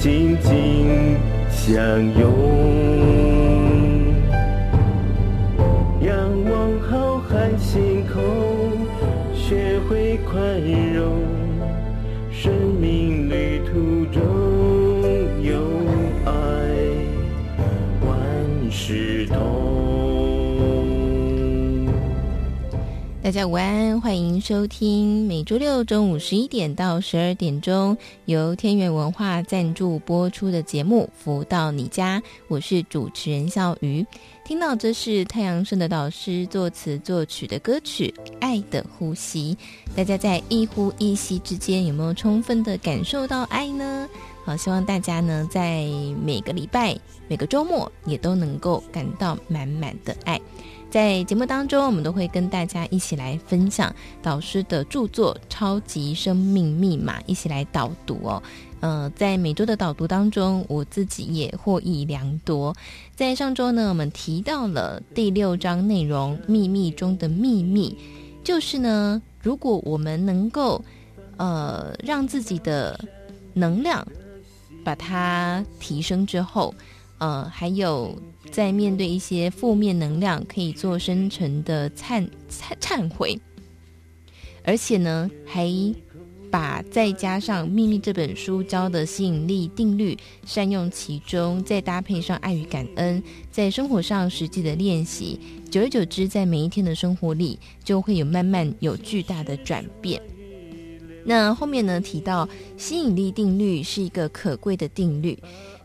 [0.00, 1.18] 紧紧
[1.50, 1.76] 相
[2.18, 3.49] 拥。
[23.30, 34.04] 大家午安，欢迎收听每周六中午十一点到十二点钟由天元文化赞助播出的节目《福到你家》，我是主持人笑瑜。
[34.44, 39.56] 听到这是太阳盛的导师作词作曲的歌曲《爱的呼吸》，
[39.96, 44.08] 大家在一呼一吸之间有没有充分的感受到爱呢？
[44.44, 45.86] 好，希望大家呢在
[46.20, 46.98] 每个礼拜、
[47.28, 50.40] 每个周末也都能够感到满满的爱。
[50.90, 58.42] 在节目当中，我们都会跟大家一起来分享导师的著作《超级生命密码》，一起来导读哦。
[58.80, 62.74] 呃，在每周的导读当中，我自己也获益良多。
[63.14, 67.96] 在上周呢，我们提到了第六章内容《秘密中的秘密》，
[68.44, 70.82] 就是呢，如果我们能够
[71.36, 72.98] 呃让自己的
[73.54, 74.04] 能量
[74.82, 76.74] 把它提升之后，
[77.18, 78.18] 呃，还有
[78.50, 83.38] 在面对一些负面能量，可以做深层的忏忏忏悔，
[84.64, 85.70] 而且呢，还。
[86.52, 93.22] 把再加上《秘密》这本书教的吸引力定律善用其中，再搭配上爱与感恩，
[93.52, 95.38] 在生活上实际的练习，
[95.70, 100.20] 久而久之，在每一天的生活里，就会有慢慢有巨大的转变。
[101.24, 105.38] 那后面呢，提到吸引力定律是一个可贵的定律，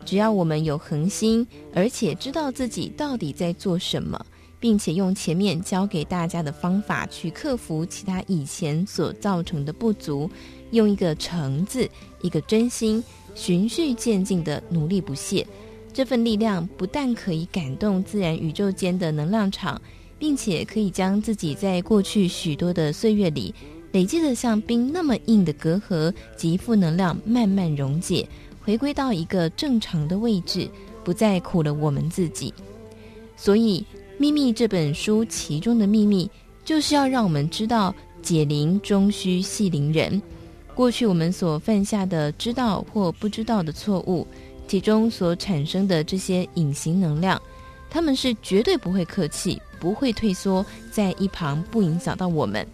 [0.06, 4.24] 只要我们有恒心，而且知道自己到底在做什么，
[4.60, 10.30] 并且用前面教给大家的方法去克服其他以前所造成的不足。
[10.70, 11.88] 用一个诚字，
[12.22, 13.02] 一个真心，
[13.34, 15.46] 循序渐进的努力不懈，
[15.92, 19.80] 这份力量不但可以感动自然宇宙间的能量场，
[20.18, 23.54] 并且可以将自己在过去许多的岁月里
[23.92, 28.28] 累积的像冰那么硬的隔阂及负能量慢慢溶解，
[28.66, 30.68] 回归到一个正常的位置，
[31.04, 32.52] 不再苦了我们自己。
[33.36, 33.86] 所以，
[34.18, 36.28] 《秘密》这本书其中的秘密，
[36.64, 40.20] 就是要让我们知道解铃终须系铃人。
[40.74, 44.26] 过去我们所犯下的知道或不知道的错误，
[44.66, 47.40] 其中所产生的这些隐形能量，
[47.88, 52.66] 他们是绝对不会客气、不会退缩，在一旁不影响到我们。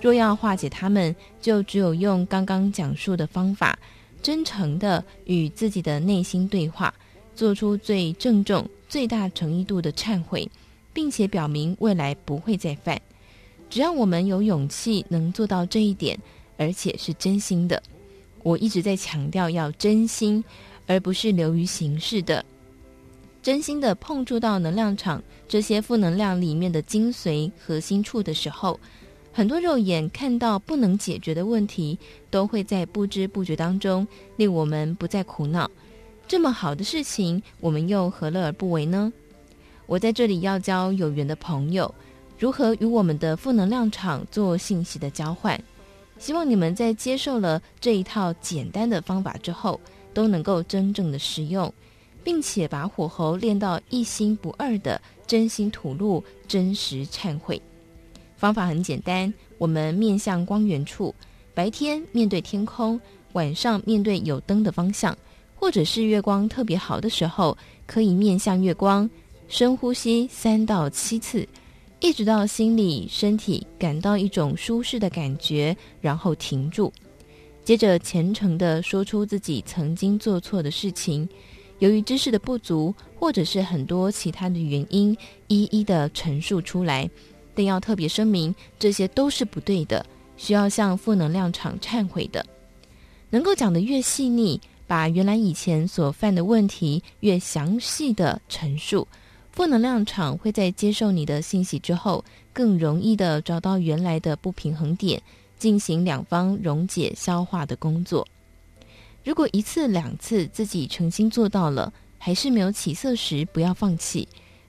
[0.00, 3.78] 若要化解他们，就只有用刚刚讲述的方法，
[4.22, 6.92] 真诚的与自己的内心对话，
[7.34, 10.50] 做出最郑重、最大诚意度的忏悔，
[10.92, 13.00] 并且表明未来不会再犯。
[13.68, 16.18] 只要我们有勇气能做到这一点。
[16.60, 17.80] 而且是真心的，
[18.42, 20.42] 我一直在强调要真心，
[20.88, 22.44] 而不是流于形式的。
[23.40, 28.80] 真心的碰触到能量场这些负能量里面的精髓核心处的时候，
[29.38, 31.96] 很多肉眼看到不能解决的问题，
[32.28, 34.04] 都会在不知不觉当中
[34.34, 35.70] 令我们不再苦恼。
[36.26, 39.12] 这么好的事情，我们又何乐而不为呢？
[39.86, 41.94] 我在这里要教有缘的朋友，
[42.36, 45.56] 如何与我们的负能量场做信息的交换。
[46.18, 49.80] 希望你们在接受了这一套简单的方法之后，
[50.12, 51.72] 都能够真正的实用，
[52.24, 57.62] 并且把火候练到一心不二的真心吐露、真实忏悔。
[58.38, 61.12] 方法很简单，我们面向光源处，
[61.52, 62.98] 白天面对天空，
[63.32, 65.16] 晚上面对有灯的方向，
[65.56, 69.10] 或者是月光特别好的时候，可以面向月光，
[69.48, 71.46] 深呼吸三到七次。
[71.98, 76.92] 一直到心里、身体感到一种舒适的感觉，然后停住，
[77.64, 81.28] 接着虔诚地说出自己曾经做错的事情，
[81.80, 85.16] 由于知识的不足，或者是很多其他的原因，
[85.48, 87.10] 一一的陈述出来。
[87.58, 90.06] 但要特别声明，这些都是不对的，
[90.36, 92.46] 需要向负能量场忏悔的。
[93.30, 99.08] 能够讲得越细腻，把原来以前所犯的问题越详细的陈述。
[99.50, 105.20] 负能量场会在接受你的信息之后，更容易的找到原来的不平衡点，
[105.58, 108.24] 进行两方溶解消化的工作。
[109.24, 114.28] 如果一次两次自己诚心做到了，还是没有起色时，不要放弃，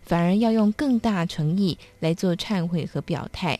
[0.09, 3.59] 反而要用更大诚意来做忏悔和表态，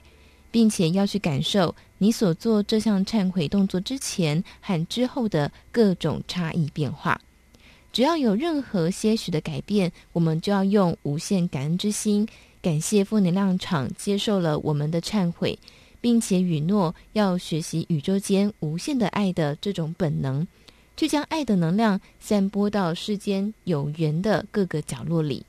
[0.49, 7.21] 并且要去感受你所做这项忏悔动作之前和之后的各种差异变化。
[7.93, 12.27] 只要有任何些许的改变，我们就要用无限感恩之心，
[12.63, 15.59] 感谢负能量场接受了我们的忏悔，
[16.01, 20.47] 并且允诺要学习宇宙间无限的爱的这种本能，
[20.97, 25.45] 去将爱的能量散播到世间有缘的各个角落里。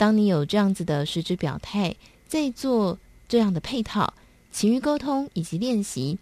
[0.00, 1.94] 当你有这样子的实质表态，
[2.26, 2.98] 再做
[3.28, 4.14] 这样的配套
[4.50, 6.16] 情于沟通以及练习，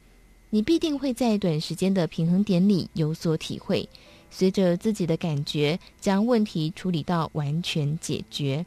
[0.50, 3.88] 你必定会在短时间的平衡点里有所体会。
[4.32, 8.66] 随着自己的感觉，将问题处理到完全解决。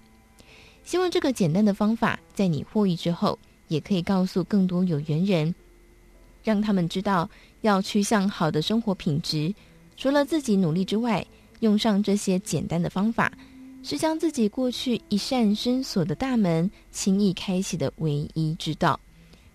[0.85, 3.37] 希望这个简单的方法，在你获益之后，
[3.67, 5.53] 也可以告诉更多有缘人，
[6.41, 7.29] 让他们知道
[7.59, 9.53] 要趋向好的生活品质。
[9.97, 11.27] 除了自己努力之外，
[11.59, 13.29] 用上这些简单的方法，
[13.83, 18.99] 是将自己过去一扇深锁的大门轻易开启的唯一之道。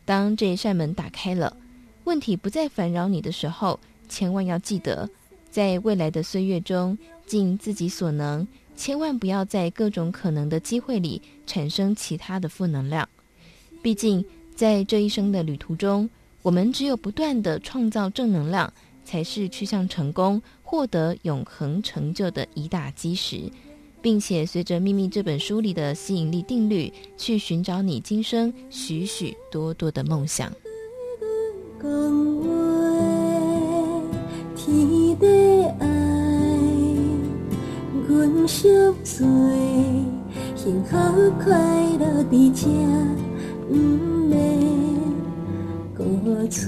[0.05, 1.57] 当这一扇门打开了，
[2.05, 3.79] 问题不再烦扰你的时候，
[4.09, 5.09] 千万要记得。
[5.51, 6.97] 在未来的岁月中，
[7.27, 8.47] 尽自己所能，
[8.77, 13.09] 千万不要在各种可能的机会里产生其他的负能量。
[13.83, 14.25] 毕竟，
[14.55, 16.09] 在这一生的旅途中，
[16.43, 18.71] 我们只有不断地创造正能量，
[19.05, 23.51] 才是趋向成功、获得永恒成就的一大基石。
[24.07, 30.49] 并且，随着《秘密》这本书里的吸引力定律，去寻找你今生许许多多的梦想。
[34.55, 35.89] 天地爱，
[38.07, 38.69] 阮惜
[39.03, 39.27] 做，
[40.55, 40.97] 幸福
[41.43, 41.59] 快
[41.99, 42.69] 乐伫这，
[43.69, 43.75] 毋
[44.29, 44.39] 免
[45.93, 46.05] 搁
[46.47, 46.63] 找。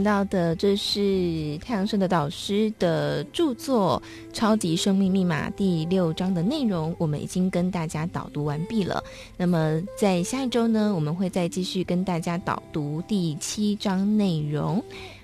[0.00, 4.02] 听到的，这是太阳社的导师的著作
[4.34, 9.04] 《超级生命密码》第六章的内容，我们已经跟大家导读完毕了。
[9.36, 14.82] 那么在下一周呢，我们会再继续跟大家导读第七章内容。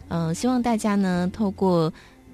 [0.09, 1.90] 嗯、希望大家呢透过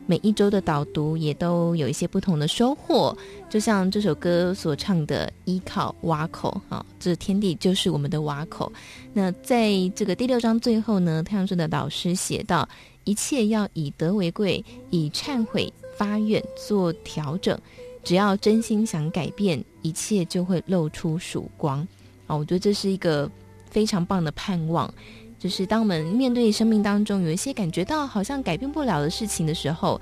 [0.06, 3.16] 每一周的导读也都有一些不同的收获。
[3.48, 8.72] 就像这首歌所唱的“依靠挖口”啊，这天地就是我们的挖口。
[9.12, 12.68] 那在这个第六章最后呢，太阳顺的老师写道
[13.04, 17.58] ：“一切要以德为贵，以忏悔发愿做调整。
[18.02, 21.86] 只要真心想改变，一切就会露出曙光。”
[22.26, 23.30] 啊，我觉得这是一个
[23.70, 24.92] 非常棒的盼望。
[25.42, 30.00] 就是当我们面对生命当中有一些感觉到好像改变不了的事情的时候。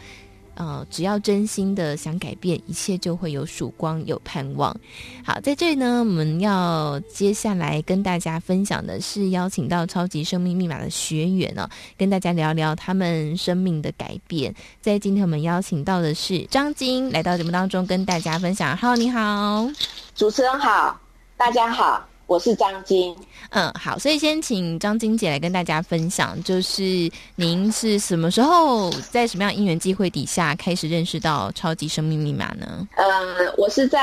[0.57, 4.77] 呃，只要真心的想改变，一切就会有曙光，有盼望。
[5.25, 14.55] 好，在这里呢，我们要接下来跟大家分享的是邀请到超级生命密码的学员呢、哦，跟大家聊聊他们生命的改变。
[14.83, 18.77] 在今天我们邀请到的是张晶来到节目当中跟大家分享。
[18.77, 19.67] Hello，你好，
[20.15, 21.01] 主持人好，
[21.39, 22.10] 大家好。
[22.31, 23.13] 我是张晶，
[23.49, 32.87] 嗯，好，所以先请张晶姐来跟大家分享，就是您是什么时候在什么样的因缘机会底下开始认识到超级生命密码呢？
[32.95, 33.99] 呃，我是在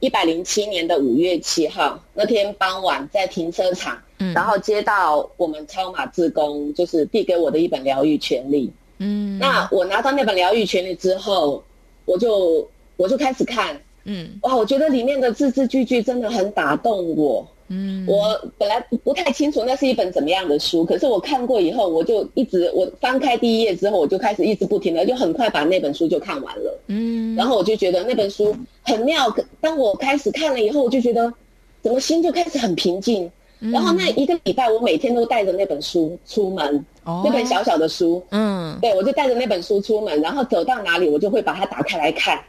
[0.00, 11.62] 一百零七年的五月七号那天傍晚在停车场，嗯，然后接到我们超马志工就是递给我的一本疗愈权利，嗯，那我拿到那本疗愈权利之后，
[12.06, 12.66] 我就
[12.96, 13.78] 我就开始看。
[14.04, 17.46] 嗯，哇，我觉得里面的字字句句真的很打动我。
[17.68, 26.80] 嗯，我本来不太清楚那是一本怎么样的书，可是我看过以后，我就一直我翻开第一页之后，我就开始一直不停的，就很快把那本书就看完了。
[26.88, 29.34] 嗯，然后我就觉得那本书很妙。
[29.60, 31.32] 当我开始看了以后，我就觉得
[31.80, 33.30] 怎么心就开始很平静。
[33.72, 38.20] 然后那一个礼拜，我每天都带着那本书出门，那本小小的书。
[38.32, 42.42] 嗯，对，我就带着那本书出门，然后走到哪里，我就会把它打开来看。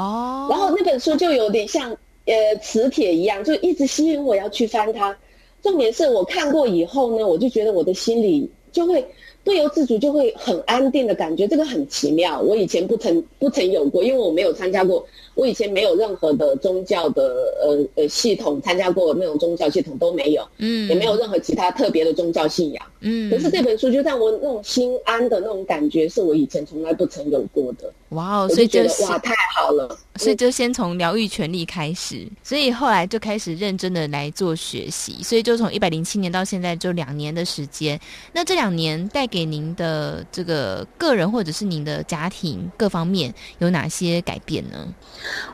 [0.00, 1.90] 哦，然后那本书就有点像
[2.24, 5.16] 呃磁铁一样，就一直吸引我要去翻它。
[5.62, 9.04] 重点是我看过以后呢，我就觉得我的心里就会
[9.44, 12.40] 不由自主就会很安定的感觉，这个很奇妙。
[12.40, 15.04] 我以前不曾不曾有过，因为我没有参加过。
[15.40, 17.22] 我以前没有任何的宗教的
[17.62, 23.30] 呃呃系统参加过那种宗教系统都没有，嗯，也没有任何其他特别的宗教信仰，嗯。
[23.30, 27.90] 可是这本书就让我那种心安的那种感觉，是我以前从来不曾有过的。
[28.10, 29.96] 哇哦，所以就觉得哇，太好了。
[30.16, 35.22] 所以就先从疗愈权利开始，所以后来就开始认真的来做学习。
[35.22, 37.98] 所以就从一百零七年到现在就两年的时间。
[38.34, 44.86] 那这两年带给您的这个个人或者是您的家庭各方面有哪些改变呢？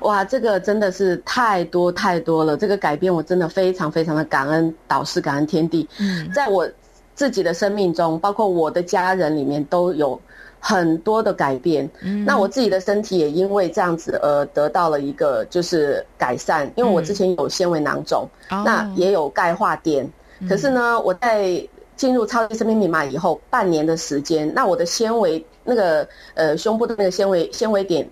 [0.00, 2.56] 哇，这个真的是太多太多了！
[2.56, 5.88] 这个改变我真的非常非常的感恩导师，感恩天地。
[5.98, 6.68] 嗯，在我
[7.14, 10.20] 自己的生命中，包括我的家人里面，都有
[10.60, 11.88] 很多的改变。
[12.02, 20.08] 嗯，那我自己的身体也因为这样子而得到了一个就是改善，因为我之前有纤维囊肿，嗯，那也有钙化点。
[20.48, 21.66] 可是呢，我在
[21.96, 28.06] 进入超级生命密码以后，半年的时间，那我的纤维那个呃胸部的那个纤维纤维点。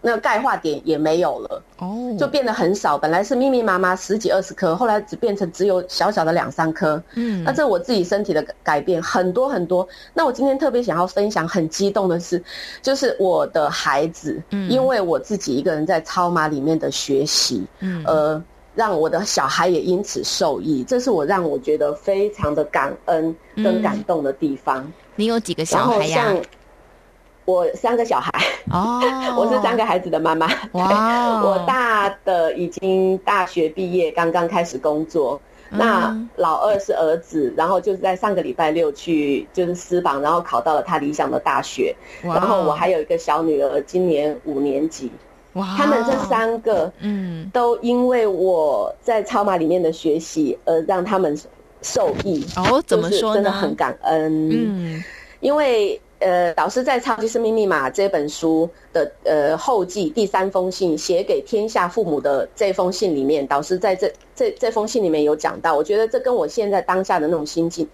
[0.00, 2.96] 那个钙化点也没有了，哦，就变得很少。
[2.96, 7.02] 本来是密密麻麻十几二十颗，后来只变成只有小小的两三颗。
[7.14, 9.86] 嗯，那这我自己身体的改变很多很多。
[10.14, 12.42] 那我今天特别想要分享，很激动的是，
[12.80, 18.42] 就是我的孩子，嗯，因为我自己一个人在超马里面的学习，嗯，呃，
[18.76, 20.84] 让我的小孩也因此受益。
[20.84, 24.78] 这是我让我觉得非常的感恩跟感动的地方。
[24.84, 26.32] 嗯，你有几个小孩呀？
[27.48, 28.30] 我三个小孩
[28.70, 29.00] 哦，
[29.34, 30.46] 我是三个孩子的妈妈。
[30.72, 35.40] 哇，我大的已经大学毕业，刚刚开始工作。
[35.70, 41.96] 嗯、那老二是儿子，然后就是在上个礼拜六去就是私榜，然后考到了他理想的大学。
[42.20, 45.10] 然后我还有一个小女儿，今年五年级。
[45.54, 51.34] 哇，他们这三个嗯，都因为我在超马里面的学习而让他们
[51.80, 52.46] 受益。
[52.56, 53.34] 哦，怎么说呢？
[53.36, 54.50] 真的很感恩。
[54.50, 55.02] 嗯，
[55.40, 55.98] 因为。
[56.20, 67.86] 呃，导师在《超级生命密码》这本书的呃后记第三封信写给天下父母的这封信里面，导师在这这这封信里面有讲到，我觉得这跟我现在当下的那种心境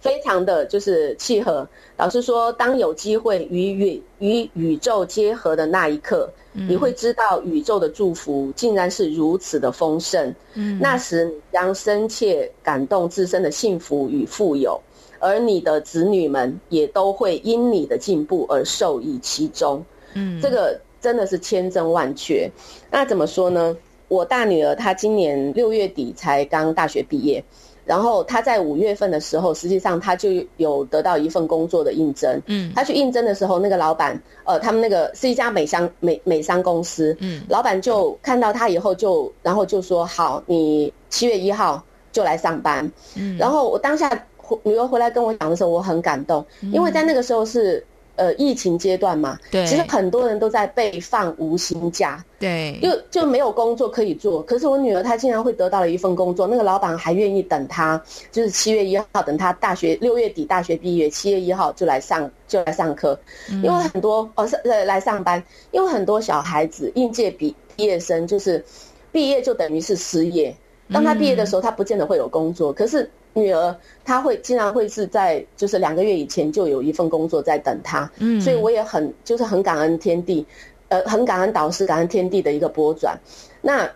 [0.00, 1.68] 非常的就是契合。
[1.96, 10.34] 导师说，当有机会与宇与宇宙结合的那一刻，你会知道宇宙的祝福竟然是如此的丰盛。
[10.54, 14.80] 嗯，那时你将深切感动自身的幸福与富有。
[15.20, 19.84] 而你的子女们也都会因你的进步而受益其中，
[20.14, 22.50] 嗯，这个真的是千真万确。
[22.90, 23.76] 那怎么说呢？
[24.08, 27.44] 我大女儿她今年六月底才刚大学毕业，
[27.84, 44.26] 然后她在五月份的时候，实际上她就有得到一份工作的应征，嗯，她去应征的时候，那个老板，呃，他们那个是一家美商美美商公司，嗯，老板就看到她以后就，然后就说好，你七月一号就来上班，嗯，然后我当下。
[44.62, 47.84] 女儿回来跟我讲的时候，我很感动，因为在那个时候是，
[48.16, 54.42] 呃疫情阶段嘛，对，其实很多人都在被放无薪假，对，就就没有工作可以做。
[54.42, 68.62] 可是我女儿她竟然会得到了一份工作，那个老板还愿意等她，就是七月一号等她大学六月底大学毕业，七月一号就来上就来上课，因为很多哦是呃来上班，因为很多小孩子应届毕毕业生就是
[69.10, 70.54] 毕业就等于是失业。
[70.92, 72.72] 当他毕业的时候，他不见得会有工作。
[72.72, 78.10] 可是女儿，她会经常会是在就是两个月以前就有一份工作在等她。
[78.18, 80.44] 嗯，所以我也很就是很感恩天地，
[80.88, 83.18] 呃，很感恩导师，感恩天地的一个波转。
[83.60, 83.88] 那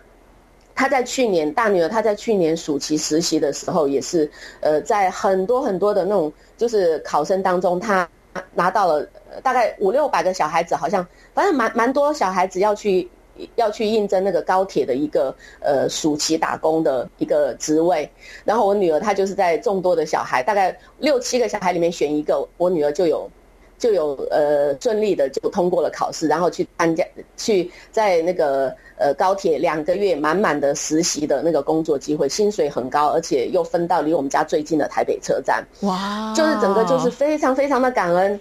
[0.73, 4.29] 她在去年大女儿，她在去年暑期实习的时候，也是
[4.61, 8.07] 呃，在很多很多的那种就是考生当中，她
[8.53, 9.05] 拿到了
[9.43, 13.09] 大概五六百个小孩子，好像反正蛮蛮多小孩子要去。
[13.55, 18.09] 要去应征那个高铁的一个呃暑期打工的一个职位，
[18.43, 23.29] 然后我女儿她就是在众多的小孩，大概六七个小孩里面选一个，我女儿就有
[23.77, 38.39] 就有呃顺利的就通过了考试，然后去参加去在那个呃高铁两个月满满的实习的那个工作机会，薪水很高，而且又分到离我们家最近的台北车站，哇，就是整个就是非常非常的感恩，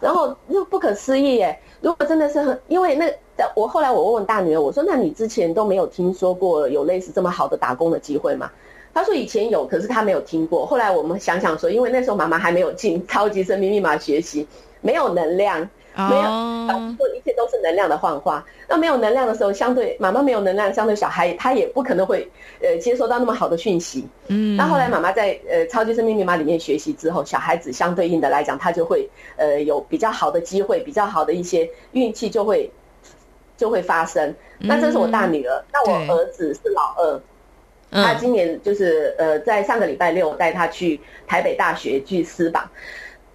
[0.00, 3.08] 然后又不可思议耶，如果真的是很因为那。
[3.54, 8.50] 我后来我问问大女儿，我说：“那你之前都没有听说过有类似这么好的打工的机会吗？”
[8.94, 14.48] 她说：“以前有，可是她没有听过。”后来我们想想说，因为那时候妈妈还没有进超级生命密码学习，
[14.80, 18.44] 没有能量，没有，做一切都是能量的幻化。
[18.68, 24.06] 那没有能量的时候，相对妈妈没有能量，相对小孩他也不可能会呃接收到那么好的讯息。
[24.28, 24.56] 嗯。
[24.56, 32.70] 那后来妈妈在呃超级生命密码里面学习之后，小孩子相对应的来讲，他就会呃有比较好的机会，比较好的一些运气就会。
[33.58, 34.34] 就会发生。
[34.58, 37.20] 那这是我大女儿，嗯、那我儿子是老二，
[37.90, 42.68] 他今年就是呃，在上个礼拜六带他去台北大学去私榜。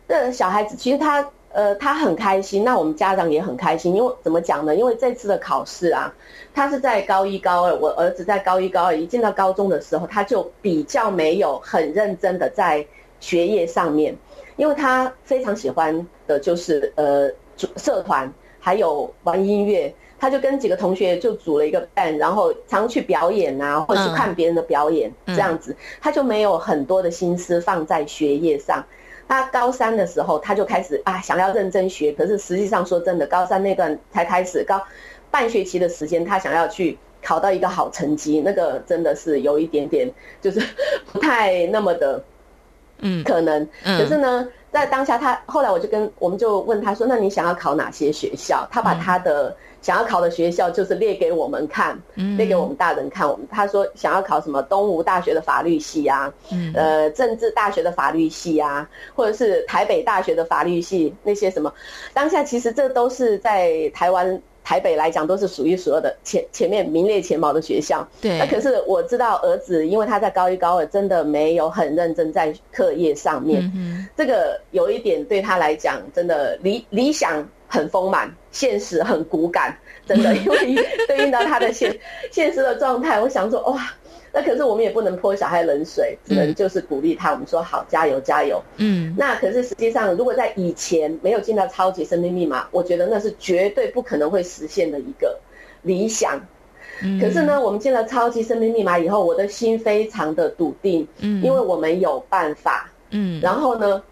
[0.08, 4.76] 这小孩子其实他呃他很开心，那我们家长也很开心，因为怎么讲呢？
[4.76, 6.14] 因为这次的考试啊，
[6.54, 12.86] 他是在高一高二，我儿子在高一高二，一进到高中的时候，他就比较没有很认真的在
[13.20, 14.16] 学业上面，
[14.56, 17.30] 因为他非常喜欢的就是呃
[17.76, 19.94] 社团，还有玩音乐。
[20.20, 28.86] 他就跟几个同学就组了一个 band，然后常去表演啊，或者是看别人的表演，这样子，他就没有很多的心思放在学业上。
[29.32, 34.84] 他高三的时候，他就开始啊想要认真学，可是实际上说真的，高三那段才开始高
[35.32, 40.62] 半学期的时间，他想要去考到一个好成绩，那个真的是有一点点就是
[41.14, 42.22] 不太那么的，
[43.00, 43.66] 嗯，可能。
[43.86, 49.56] 可是呢，在当下他后来我就跟我们就问他说：“那你想要考哪些学校？”他把他的。
[49.82, 52.00] 想要考的学校就是列给我们看，
[52.38, 53.28] 列给我们大人看。
[53.28, 56.32] 我们他说想要考什么东吴大学的法律系啊，
[56.76, 61.74] 呃，政治大学的法律系啊，或者是台北大学的法律系那些什么。
[62.14, 68.08] 当下其实这都是在台湾台北来讲都是数一数二的前前面名列前茅的学校。
[68.22, 68.38] 对。
[68.38, 77.48] 那可是我知道儿子，因为他在高一高二真的没有很认真在课业上面，嗯这个有一点对他来讲真的理理想。
[77.74, 80.76] 很丰满，现实很骨感，真的， 因为
[81.08, 81.98] 对应到他的现
[82.32, 83.94] 现实的状态，我想说，哇，
[84.34, 88.62] 那可是我们也不能泼小孩冷水，只能就是鼓励他，我们说好，加油，加油。
[88.78, 95.40] 嗯，那可是实际上，如果在以前没有进到超级生命密码，我觉得那是绝对不可能会实现的一个
[95.82, 96.40] 理想。
[97.04, 104.04] 嗯，可是呢，我们进了超级生命密码以后，我的心非常的笃定，嗯，因为我们有办法，嗯，然后呢，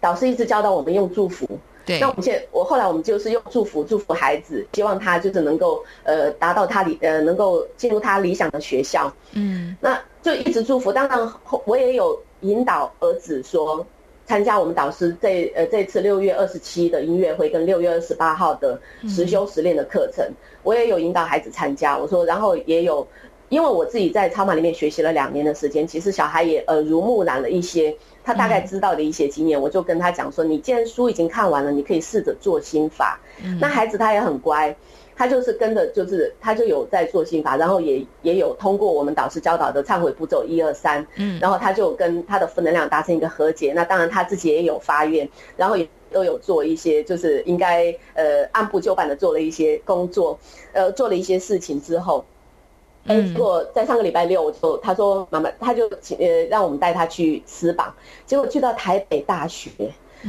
[0.00, 1.48] 导师一直教导我们用祝福。
[1.84, 9.12] 对，那我们现在，我后来我们就是用祝福祝福孩子，希望他就是能够呃达到他理呃能够进入他理想的学校。
[9.32, 10.92] 嗯，那就一直祝福。
[10.92, 11.32] 当然，
[11.64, 13.84] 我也有引导儿子说，
[14.26, 21.98] 参加我们导师这呃这次六月二十七的音乐会跟六月二十八号的实修实练的课程，嗯，我也有引导孩子参加。
[21.98, 23.04] 我说，然后也有，
[23.48, 27.92] 因为我自己在超马里面学习了两年的时间，其实小孩也耳濡目染了一些。
[28.24, 33.18] 他大概知道的一些经验，我就跟他讲说：“你既然书已经看完了，你可以试着做心法。”
[33.60, 34.74] 那孩子他也很乖，
[35.16, 43.72] 他就是跟着，就是他就有在做心法，然后也也有通过我们导师教导的忏悔步骤一二三，嗯，然后他就跟他的负能量达成一个和解。
[43.74, 50.38] 那当然他自己也有发愿，然后也都有做一些，就是应该呃按部就班的做了一些工作，
[50.72, 52.24] 呃做了一些事情之后。
[53.06, 57.92] 哎，结果在上个礼拜六，我就他说妈妈，他就请呃让我们带他去吃榜，
[58.24, 59.70] 结果去到台北大学，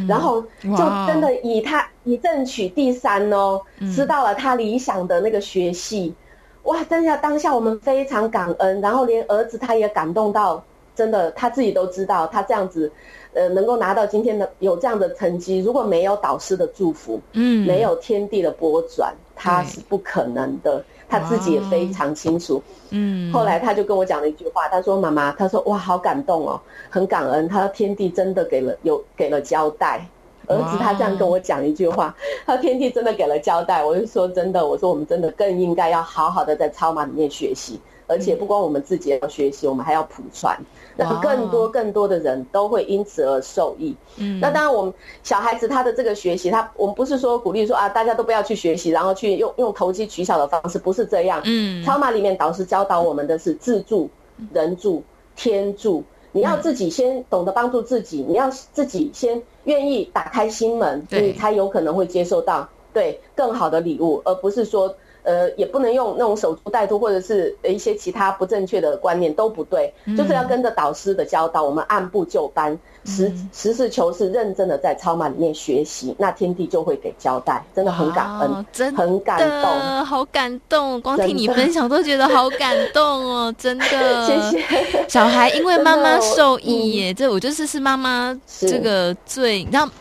[0.08, 3.62] 然后就真的以他以正取第三哦，
[3.94, 6.16] 吃到了他理想的那个学系，
[6.64, 6.84] 哇！
[6.86, 10.64] 真的当下我们非常感恩，然后连儿子他也感动到
[10.96, 12.92] 真的他自己都知道，他这样子，
[13.34, 20.84] 呃，能够拿到今天的有这样的成绩，如果没有导师的祝福，嗯，没有天地的波转，他是不可能的。
[21.14, 22.60] 他自己也非常清楚。
[22.90, 27.48] 嗯，后来他就跟我讲了一句话，他说：“妈妈，他说哇，好感动哦，很感恩。
[27.48, 30.04] 他说天地真的给了有给了交代。”
[30.48, 32.14] 儿子他这样跟我讲一句话，
[32.48, 33.86] 他天地真的给了交代。
[33.86, 37.80] 我就说真的，我说我们真的更应该要好好的在超马里面学习，
[38.14, 40.56] 而且不光我们自己要学习，我们还要普传，
[40.96, 43.96] 让更多更多的人都会因此而受益。
[44.18, 51.42] 嗯，那当然我们小孩子他的这个学习，他我们不是说鼓励说啊大家都不要去学习，然后去用用投机取巧的方式，不是这样。
[51.44, 54.08] 嗯，超马里面导师教导我们的是自助、
[54.54, 55.02] 人助、
[55.36, 56.04] 天助。
[56.32, 64.96] 你要自己先懂得帮助自己，你要自己先愿意打开心门，你才有可能会接受到对更好的礼物，而不是说。
[65.24, 85.06] 呃，也不能用那种守株待兔，或者是一些其他不正确的观念都不对，嗯、就是要跟着导师的教导，我们按部就班，实实事求是，认真的在超马里面学习，那天地就会给交代，真的很感恩，真的很感动，好感动，光听你分享都觉得好感动哦， 真的，谢谢。
[85.08, 89.92] 小孩因为妈妈受益耶，这我就是是妈妈这个最，然后。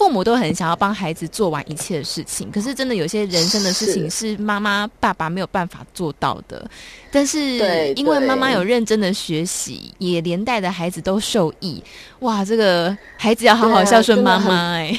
[0.00, 6.66] 父母都很想要帮孩子做完一切的事情，可是真的有些人生的事情是妈妈、爸爸没有办法做到的。
[7.12, 11.84] 但是因为妈妈有认真的学习，也连带的孩子都受益。
[12.20, 14.98] 哇，这个孩子要好好孝顺妈妈哎。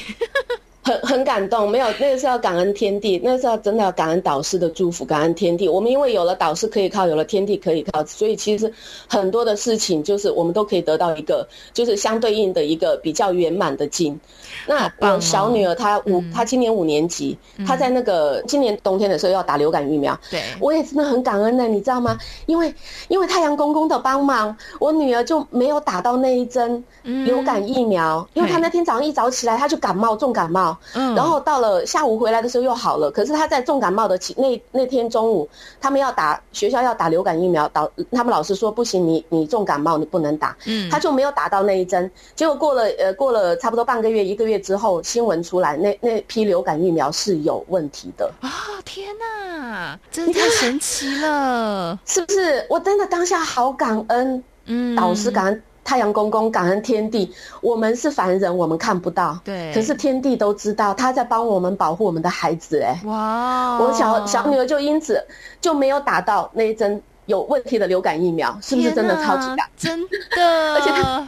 [0.84, 5.70] 很很感动，没有那个是要感恩天地，那个是要真的要感恩导师的祝福，感恩天地。
[5.70, 8.72] 我们因为有了导师可以靠，有了天地可以靠，所以其实
[9.08, 14.20] 很多的事情就是我们都可以得到一个就是相对应的一个比较圆满的经。
[14.66, 22.18] 那我小女儿她五，她今年五年级，她在那个今年冬天的时候要打流感疫苗，对，我也真的很感恩的，你知道吗？
[22.48, 22.74] 因为
[23.08, 30.71] 因为太阳公公的帮忙，我女儿就没有打到那一针流感疫苗，因为她那天早上一早起来，她就感冒，重感冒。
[30.94, 35.48] 嗯，然后到了下午回来的时候又好了，可是他在重感冒的那那天中午，
[35.80, 48.82] 他们要打学校要打流感疫苗，导他们老师说不行，你你重感冒你不能打，嗯，他就没有打到那一针，结果过了呃过了差不多半个月一个月之后，新闻出来那那批流感疫苗是有问题的啊、哦！
[48.86, 52.66] 天哪，真的太神奇了， 是不是？
[52.70, 55.64] 我真的当下好感恩，嗯，导师感恩。
[55.92, 65.22] 太阳公公，感恩天地，我们是凡人，我们看不到，对，可是天地都知道，他在帮我们保护我们的孩子，哎，哇，我小小女儿就因此
[65.60, 69.70] 就没有打到那一针有问题的流感疫苗，是不是真的超级大？
[69.76, 70.00] 真
[70.34, 71.28] 的， 而且他，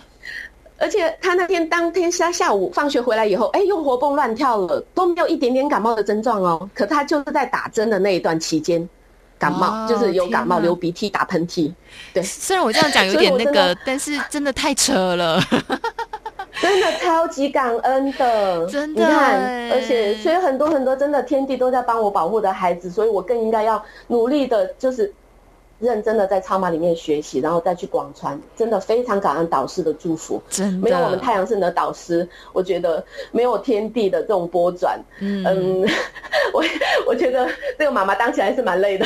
[0.78, 8.88] 而且他那天当天下下午放学回来以后，哎，又活蹦乱跳了，都没有一点点感冒的症状哦，可他就是在打针的那一段期间。
[9.44, 11.74] 感冒就是有感冒，流鼻涕、打喷嚏。
[12.14, 15.38] 对，虽然我这样讲有点 那个，但是真的太扯了，
[16.62, 19.06] 真的超级感恩的，真的。
[19.06, 25.14] 你看，而且所以很多很多真的天地都在帮我保护的孩子，所以我更应该要努力的，就是。
[25.84, 30.42] 认真的在超马里面学习，然后再去广传，真的非常感恩导师的祝福。
[30.50, 34.98] 真的，没有我们太阳神的导师，我觉得没有天地的这种波转。
[35.20, 35.90] 嗯，嗯，
[36.54, 36.64] 我
[37.06, 37.46] 我觉得
[37.78, 39.06] 这个妈妈当起来是蛮累的。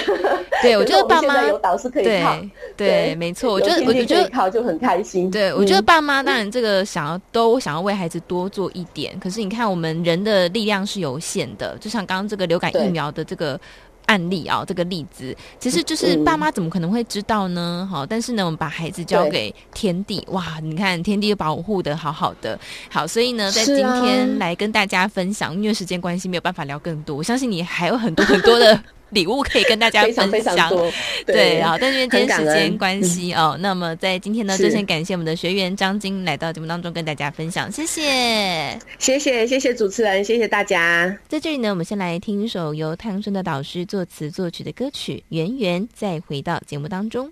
[0.61, 2.37] 对，我觉得爸妈现在有导师可以靠。
[2.77, 5.31] 对，对没错，我觉得我觉得靠就很开心。
[5.31, 13.59] 对，我觉得爸妈当然这个想要都想要为孩子多做一点，可是你看我们人的力量是有限的，就像刚刚这个流感疫苗的这个。
[14.07, 15.33] 案例啊，这个例子。
[15.59, 17.87] 其实就是爸妈怎么可能会知道呢？
[17.89, 28.83] 好，但是呢，我们把孩子交给天地，哇，你看天地保护的好好的，好，所以呢，在今天来跟大家分享，因为时间关系没有办法聊更多，我相信你还有很多很多的。
[29.09, 30.91] 礼物可以跟大家分享，非常非常多
[31.25, 41.17] 对啊，但是因为今天时间关系哦，那么在今天呢，就先感谢我们的学员张晶来到节目当中跟大家分享，谢谢，谢谢，谢谢主持人，谢谢大家。
[41.27, 47.31] 在这里呢，我们先来听一首由太阳盛德导师作词作曲的歌曲《圆圆》，再回到节目当中。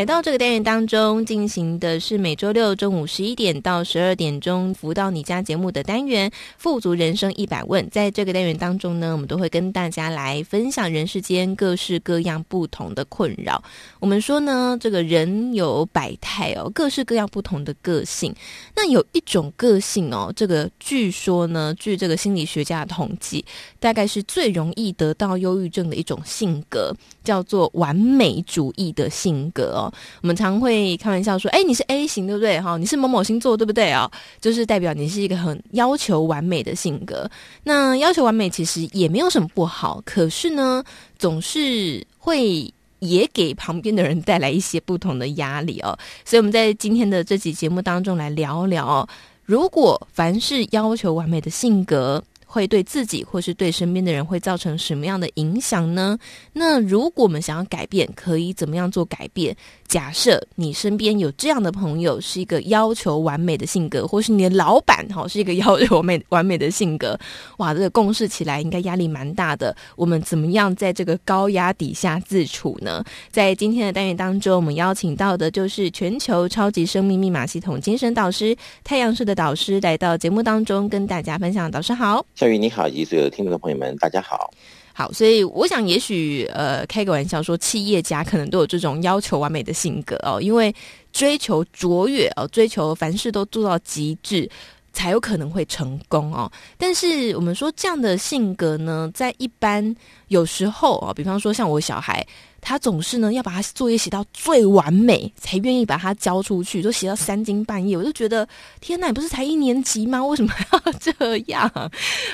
[0.00, 7.84] 来到这个单元当中，进行的是每周六中午十一点到十二点钟，福到你家节目的单元《富足人生一百问》。
[7.90, 13.62] 在这个单元当中呢，我们都会跟大家来分享人世间各式各样不同的困扰。
[13.98, 18.34] 我们说呢，这个人有百态哦，各式各样不同的个性。
[18.74, 23.44] 那有一种个性哦，这个据说呢，据这个心理学家的统计，
[23.78, 26.90] 大概是最容易得到忧郁症的一种性格，
[27.22, 29.89] 叫做完美主义的性格哦。
[30.22, 32.60] 我们常会开玩笑说：“哎，你是 A 型，对不对？
[32.60, 34.10] 哈，你是某某星座，对不对啊？
[34.40, 37.30] 就是代表你是一个很要求完美的性格。
[37.62, 40.82] 那要求完美其实也没有什么不好，可是呢，
[41.18, 45.98] 总是会也给旁边的人带来一些不同的压力哦。
[46.24, 49.08] 所以我们在今天的这集节目当中来聊一聊，
[49.44, 52.22] 如果凡是要求完美的性格。”
[52.52, 56.18] 会对自己或是对身边的人会造成什么样的影响呢？
[56.52, 59.56] 那如果我们想要改变，可以怎么样做改变？
[59.90, 67.18] 假设你身边有这样的朋友，是一个要求完美的性格，或是你的老板哈是一个要求美 完美的性格，
[67.56, 69.74] 哇，这个共事起来应该压力蛮大的。
[69.96, 73.02] 我们怎么样在这个高压底下自处呢？
[73.32, 81.68] 在今天的单元当中，我们邀请到的就是全球超级生命密码系统精神导师太阳盛德导师来到节目当中跟大家分享。
[81.68, 82.24] 导师好。
[82.36, 84.52] 小雨你好，以及所有听众的朋友们，大家好。
[84.92, 90.74] 好，所以我想，也许呃，开个玩笑说，企业家可能都有这种要求完美的性格哦，因为
[91.12, 94.48] 追求卓越哦，追求凡事都做到极致，
[94.92, 96.50] 才有可能会成功哦。
[96.76, 99.94] 但是我们说这样的性格呢，在一般
[100.28, 102.26] 有时候啊，比方说像我小孩。
[102.60, 107.96] 他总是呢要把他作业写到最完美，才愿意把他交出去，就写到三更半夜。
[107.96, 108.46] 我就觉得
[108.80, 110.24] 天呐，你不是才一年级吗？
[110.24, 111.70] 为什么要这样？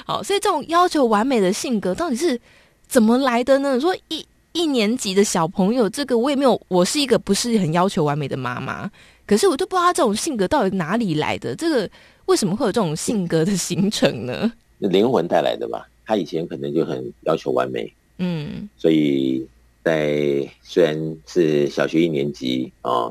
[0.05, 2.39] 好，所以这种要求完美的性格到底是
[2.87, 3.75] 怎么来的呢？
[3.75, 8.91] 你说一一年级的小朋友，这个我也没有，我是一个不是很要求完美的妈妈，
[9.27, 11.55] 可是我就不知道他这种性格到底哪里来的。
[11.55, 11.89] 这个
[12.27, 14.53] 为什么会有这种性格的形成呢？
[14.79, 15.89] 灵魂带来的吧。
[16.05, 19.47] 他以前可能就很要求完美，嗯，所以。
[19.87, 23.09] 在虽然是小学一年级啊，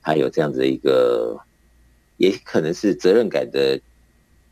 [0.00, 1.38] 他有这样子的一个，
[2.16, 3.78] 也可能是责任感的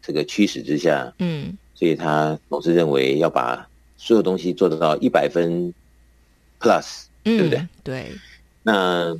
[0.02, 3.66] 这个驱使之下，嗯，所以他总是认为要把
[3.96, 5.72] 所有东西做得到一百分
[6.60, 7.58] plus，对不对？
[7.58, 8.12] 嗯，对。
[8.62, 9.16] 那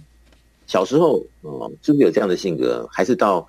[0.67, 2.87] 小时候哦，是不是有这样的性格？
[2.93, 3.49] 还是到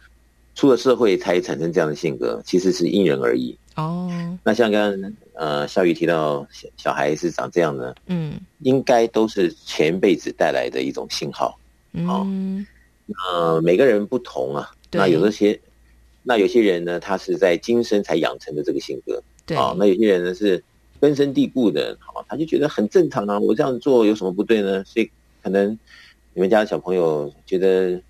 [0.57, 2.41] 出了社会才产生这样的性格？
[2.43, 3.55] 其实是因人而异。
[3.75, 4.11] 哦，
[4.43, 11.55] 那像刚刚呃，夏雨提到小小孩是长这样的，嗯，应该都是前辈子带来的一种信号，
[11.93, 12.65] 嗯，
[13.31, 15.59] 呃，每个人不同啊，那有这些，
[16.23, 20.63] 那有些人呢，他是在今生才养成的这个性格，对，啊，那有些人呢是
[20.99, 24.83] 根深蒂固的，好，他就觉得很正常啊，我这样做有什么不对呢？
[24.85, 25.07] 所以
[25.43, 25.77] 可能
[26.33, 28.01] 你们家的小朋友觉得，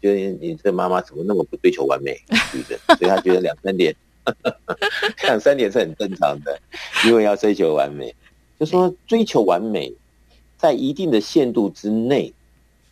[0.00, 2.78] 觉得你这妈妈怎么那么不追求完美，对不对？
[2.96, 3.94] 所以他觉得两三点。
[5.24, 6.60] 两三点是很正常的，
[7.06, 8.14] 因为要追求完美。
[8.60, 9.90] 就说追求完美，
[10.58, 12.30] 在一定的限度之内，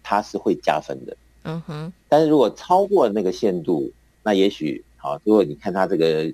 [0.02, 1.14] 它是会加分的。
[1.42, 1.92] 嗯哼。
[2.08, 3.92] 但是如果超过那个限度，
[4.22, 5.20] 那也许好。
[5.24, 6.32] 如果你看它这个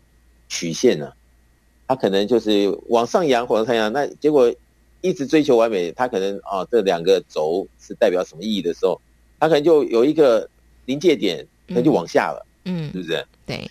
[0.48, 1.12] 曲线呢，
[1.88, 3.92] 它可能就是往上扬，往上扬。
[3.92, 4.54] 那结果
[5.00, 9.00] 一直追求完美，它可能啊，这两个轴是代表什么意义的时候，
[9.40, 10.48] 它可能就有一个
[10.86, 12.46] 临界点，那就往下了。
[12.64, 13.26] 嗯，是不是？
[13.46, 13.70] 对。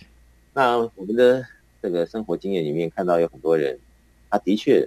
[0.54, 1.44] 那我们的
[1.82, 3.78] 这个生活经验里面看到有很多人，
[4.30, 4.86] 他的确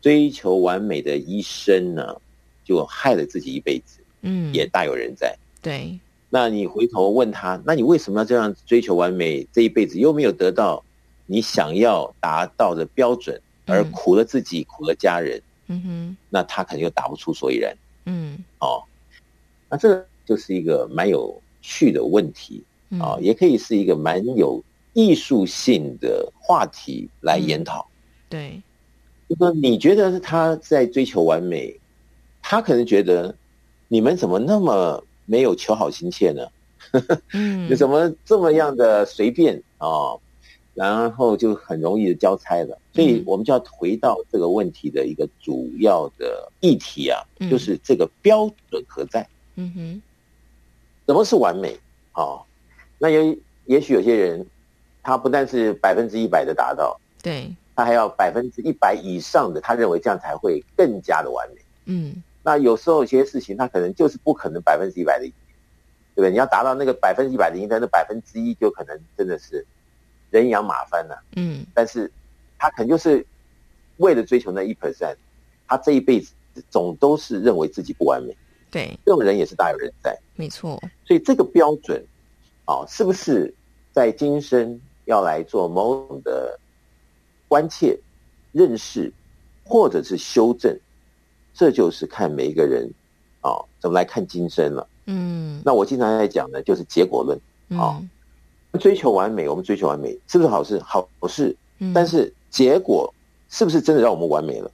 [0.00, 2.20] 追求完美的一生呢，
[2.64, 4.00] 就害了自己一辈子。
[4.22, 5.36] 嗯，也大有人在。
[5.60, 5.98] 对。
[6.30, 9.46] 那你回头问他，那你为什么要这样追求完美？
[9.52, 10.82] 这一辈子又没有得到
[11.26, 15.40] 你想要达到的标准，而苦了自己，苦了家人。
[15.68, 16.16] 嗯哼。
[16.30, 17.76] 那他肯定又答不出所以然。
[18.06, 18.42] 嗯。
[18.58, 18.82] 哦，
[19.68, 22.62] 那这个就是一个蛮有趣的问题
[23.00, 24.62] 啊，也可以是一个蛮有。
[24.94, 28.62] 艺术性的话题来研讨，嗯、对，
[29.28, 31.72] 就说你觉得是他在追求完美，
[32.42, 33.32] 他可能觉得
[33.86, 36.48] 你们怎么那么没有求好心切呢？
[37.32, 40.20] 嗯， 你怎么这么样的随便啊、哦？
[40.74, 42.76] 然后就很容易的交差了。
[42.92, 49.24] 所以我们就要回到这个问题的一个主要的议题啊，嗯、就是这个标准何在？
[49.54, 50.02] 嗯哼，
[51.08, 51.76] 什么是完美？
[52.12, 52.40] 哦，
[52.98, 54.46] 那也也许有些人。
[55.00, 61.62] 他不但是百分之一百的达到，对，他还要百分之一百以上的，他认为这样才会更加的完美。
[61.86, 65.32] 嗯，那有时候有些事情他可能就是不可能百分之一百的赢，
[66.14, 66.30] 对不对？
[66.30, 69.64] 你要达到那个百分之一百的赢，但那百分之一就可能真的是
[70.28, 71.18] 人仰马翻了。
[71.36, 72.12] 嗯，但是
[72.58, 73.24] 他可能就是
[73.96, 75.16] 为了追求那一 percent，
[75.66, 76.34] 他这一辈子
[76.68, 78.36] 总都是认为自己不完美。
[78.70, 80.18] 对，这种人也是大有人在。
[80.34, 82.04] 没错，所以这个标准
[82.64, 83.52] 啊，是不是
[83.92, 86.58] 在今生要来做某种的？
[87.50, 87.98] 关切、
[88.52, 89.10] 认识，
[89.64, 90.78] 或者是修正，
[91.54, 92.86] 这就是看每一个人
[93.40, 94.86] 啊、哦、怎么来看今生了。
[95.06, 98.04] 嗯，那我经常在讲的，就是结果论啊。
[98.78, 100.78] 追求完美，我们追求完美，是不是好事？
[100.80, 101.56] 好事。
[101.78, 101.90] 嗯。
[101.94, 103.10] 但是结果
[103.48, 104.70] 是不是真的让我们完美了？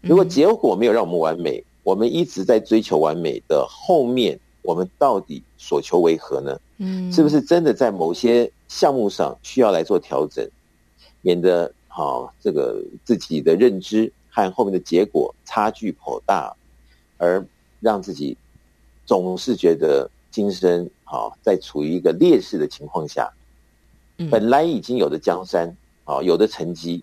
[0.00, 6.60] 如果结果没有让我们完美，我们一直在追求完美的后面，我们到底所求为何呢？
[6.78, 10.44] 嗯，是不是真的在某些项目上需要来做调整，
[11.22, 11.72] 免得。
[11.88, 16.54] 好，这个自己的认知和后面的结果差距颇大，
[17.16, 17.42] 而
[17.80, 18.36] 让自己
[19.06, 23.32] 总是觉得今生好在处于一个劣势的情况下，
[24.30, 27.02] 本来已经有的江山啊，有的成绩，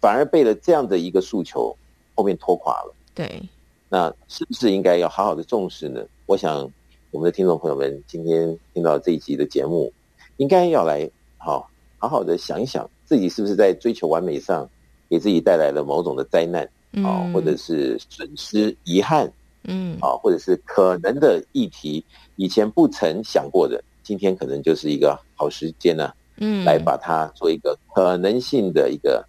[0.00, 1.76] 反而被了这样的一个诉求
[2.14, 2.94] 后面拖垮了。
[3.16, 3.42] 对，
[3.88, 6.04] 那是不是应该要好好的重视呢？
[6.26, 6.70] 我想
[7.10, 9.92] 我们的听众朋友们今天听到这一集的节目，
[10.38, 11.68] 应该要来好
[11.98, 12.88] 好好的想一想。
[13.04, 14.68] 自己是不是在追求完美上，
[15.10, 16.64] 给自己带来了某种的灾难
[17.04, 19.30] 啊，或者是损失、遗憾，
[19.64, 22.02] 嗯，啊，或者是可能的议题，
[22.36, 29.22] 以前不曾想过的，今天可能就是一个好时间呢，嗯，来把它做一个可能性的一个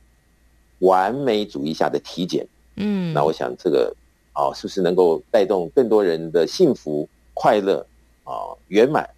[0.80, 3.94] 完美主义下的体检，嗯，那我想这个
[4.36, 7.80] 啊，是不是能够带动更多人的幸福、快乐
[8.26, 9.10] 啊、圆满，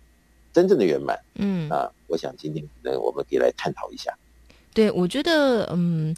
[0.53, 4.15] 真正的圆满，嗯，啊，我想今天可能我们可以来探讨一下。
[4.75, 6.15] 对，我觉得，嗯，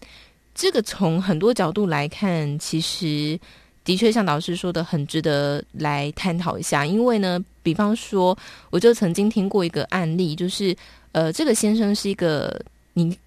[0.53, 3.39] 这个从很多角度来看，其实
[3.85, 6.85] 的确像导师说的，很值得来探讨一下。
[6.85, 8.37] 因为呢，比方说，
[8.69, 10.75] 我就曾经听过一个案例，就是，
[11.13, 12.61] 呃，这个先生是一个
[12.95, 13.17] 你。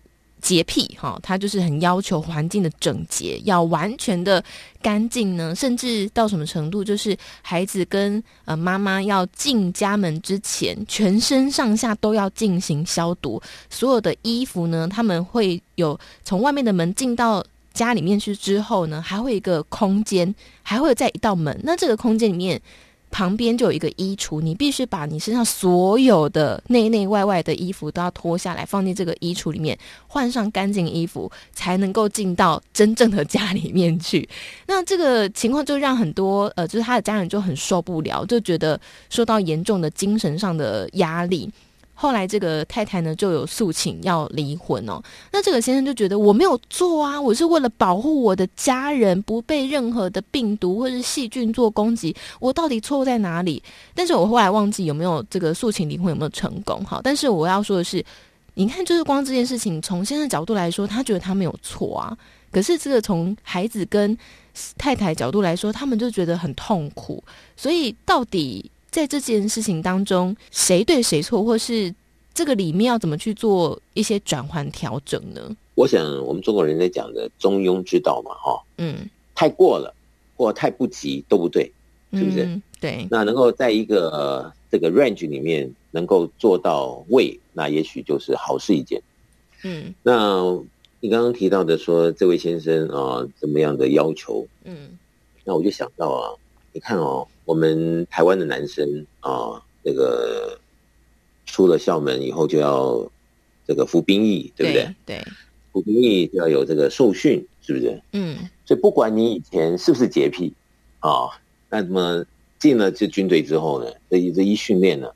[0.42, 4.44] 洁癖哈，他就是很要求环境的整洁，要完全的
[4.83, 5.55] 干净呢。
[5.55, 13.40] 甚至到什么程度，就是孩子跟呃妈妈要进家门之前，全身上下都要进行消毒。
[13.70, 21.59] 所有的衣服呢，他们会有从外面的门进到家里面去之后呢，还会有一个空间，还会有再一道门。
[21.62, 22.61] 那这个空间里面。
[23.12, 34.29] 旁边就有一个衣橱，你必须把你身上所有的内内外外的衣服都要脱下来，放进这个衣橱里面，换上干净衣服，才能够进到真正的家里面去。
[34.66, 41.48] 那这个情况就让很多呃，就是他的家人就很受不了，就觉得受到严重的精神上的压力。
[41.94, 45.00] 后来这个太太呢就有诉请要离婚哦，
[45.31, 53.62] 那这个先生就觉得我没有做啊，我是为了保护我的家人不被任何的病毒或是细菌做攻击，我到底错在哪里？
[53.94, 57.00] 但是我后来忘记有没有这个诉请离婚有没有成功哈？
[57.05, 58.05] 但是我要说的是，
[58.55, 62.16] 你看就是光这件事情，从先生角度来说，他觉得他没有错啊，
[62.50, 64.18] 可是这个从孩子跟
[64.76, 67.22] 太太角度来说，他们就觉得很痛苦，
[67.57, 68.68] 所以到底。
[68.92, 71.92] 在这件事情当中，谁对谁错，或是
[72.35, 75.40] 这个里面要怎么去做一些转换调整呢？
[75.74, 79.94] 我想，我们中国人在讲的中庸之道嘛，哈，嗯，太过了
[80.37, 81.72] 或太不及都不对，
[82.12, 82.44] 是不是？
[82.44, 83.09] 嗯、对。
[83.11, 89.02] 那能够在一个、呃、这个 range 里面能够做到位，那也许就是好事一件。
[89.64, 89.94] 嗯。
[90.02, 90.42] 那
[91.00, 94.46] 你刚刚提到的说，这位先生啊，怎么样的要求？
[94.64, 94.98] 嗯。
[95.44, 96.28] 那我就想到啊，
[96.72, 97.26] 你看哦。
[97.44, 100.56] 我们台湾的男生啊，那个
[101.44, 103.04] 出了校门以后就要
[103.66, 104.94] 这个服兵役，对不对？
[105.04, 105.24] 对，
[105.72, 108.00] 服兵役就要有这个受训，是不是？
[108.12, 108.48] 嗯。
[108.64, 110.54] 所以不管你以前是不是洁癖
[111.00, 111.30] 啊，
[111.68, 112.24] 那么
[112.61, 115.11] 进了这军队之后呢，这一这一训练呢，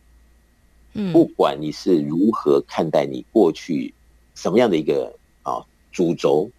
[0.94, 3.94] 嗯，不管你是如何看待你过去
[4.34, 6.50] 什么样的一个啊主轴，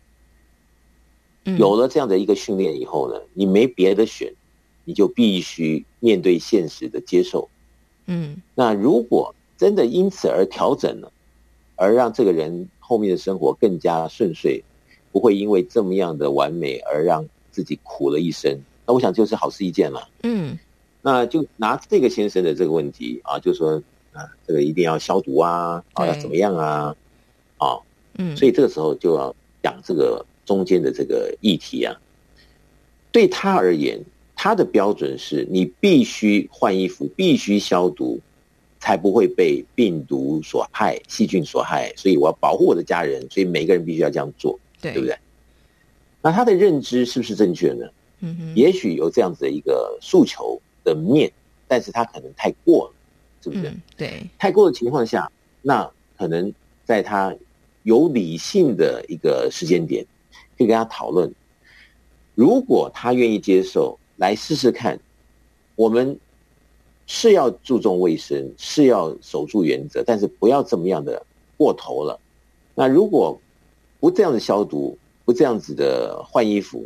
[1.44, 4.34] 有了这样的一个训练以后呢，你没别的选。
[4.88, 7.50] 你就必须面对现实的接受，
[8.06, 11.12] 嗯，那如果真的因此而调整了，
[11.76, 14.64] 而让这个人后面的生活更加顺遂，
[15.12, 20.58] 不会因为这么样的完美而让自己苦了一生，那我想就是好事一件了，嗯，
[21.02, 23.84] 那就拿这个先生的这个问题啊，就说
[24.14, 26.96] 啊，这个一定要消毒啊，啊，要怎么样啊，
[27.58, 27.78] 啊，
[28.18, 31.94] 嗯，所以这个时候就要讲这个中间的这个议题啊，
[33.12, 34.02] 对他而言。
[34.38, 38.20] 他的标准是你必须换衣服，必须消毒，
[38.80, 41.92] 才不会被病毒所害、细菌所害。
[41.98, 44.58] 所以我要保护我的家人，所以每个人必须要这样做。
[44.80, 45.18] 对，对不对？
[46.22, 47.88] 那他的认知是不是正确呢？
[48.20, 51.32] 嗯哼，也许有这样子的一个诉求的面，
[51.68, 52.94] 但是他可能太过了，
[53.44, 53.70] 是不是？
[53.70, 55.32] 嗯、对，太过的情况下，
[55.62, 56.54] 那可能
[56.86, 57.36] 在他
[57.84, 60.06] 有理性的一个时间点，
[60.58, 61.32] 可以跟他讨论，
[62.36, 65.00] 如果他愿意接受，来试试看，
[65.76, 66.20] 我们
[67.08, 72.20] 是要注重卫生，是要守住原则，但是不要这么样的过头了。
[72.76, 73.40] 那如果
[74.00, 76.86] 不这样的消毒，不这样子的换衣服，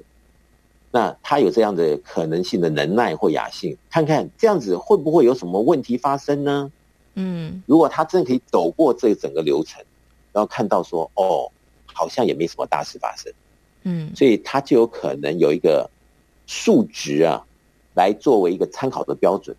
[0.92, 6.72] 那他有这样的可能性的能耐或雅兴，看看这样子会不会有什么问题发生呢？
[7.16, 9.84] 嗯，如果他真的可以走过这整个流程，
[10.32, 11.52] 然后看到说哦，
[11.86, 13.32] 好像也没什么大事发生，
[13.84, 15.90] 嗯，所以他就有可能有一个
[16.52, 17.42] 数值啊，
[17.96, 19.56] 来作为一个参考的标准，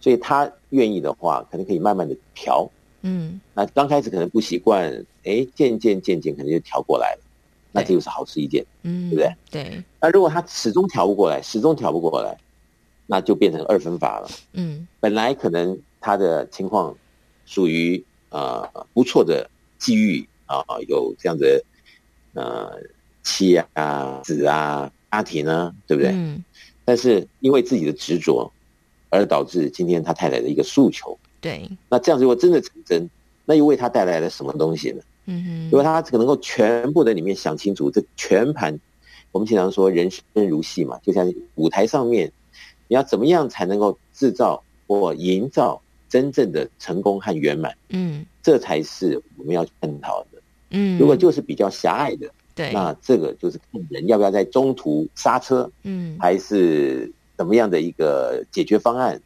[0.00, 2.68] 所以他愿意的话，可能可以慢慢的调，
[3.02, 4.92] 嗯，那刚开始可能不习惯，
[5.22, 7.20] 哎，渐渐渐渐可能就调过来了。
[7.70, 9.62] 那这就是好事一件，嗯，对不对？
[9.62, 9.84] 对。
[10.00, 12.36] 那如果他始终调不过来，始终调不过来，
[13.06, 14.28] 那就变成二分法了。
[14.54, 16.92] 嗯，本来可能他的情况
[17.46, 19.48] 属于呃不错的
[19.78, 21.62] 机遇啊，有这样的
[22.34, 22.76] 呃
[23.22, 26.12] 妻啊、子啊、家庭呢，对不对？
[26.12, 26.42] 嗯。
[26.84, 28.50] 但是因为自己的执着，
[29.10, 31.18] 而导致今天他太太的一个诉求。
[31.40, 31.68] 对。
[31.88, 33.08] 那这样子如果真的成真，
[33.44, 35.02] 那又为他带来了什么东西呢？
[35.30, 38.78] 嗯哼，如果他可能够全部的里面想清楚，这全盘，
[39.30, 42.32] 我们经常说人生如戏嘛，就像舞台上面，
[42.86, 45.78] 你要怎么样才能够制造或营造
[46.08, 47.76] 真正的成功和圆满？
[47.90, 50.40] 嗯，这才是我们要探讨的。
[50.70, 59.20] 嗯，如果就是比较狭隘的，对，那这个就是看人要不要在中途刹车，嗯，还是怎么样的一个解决方案。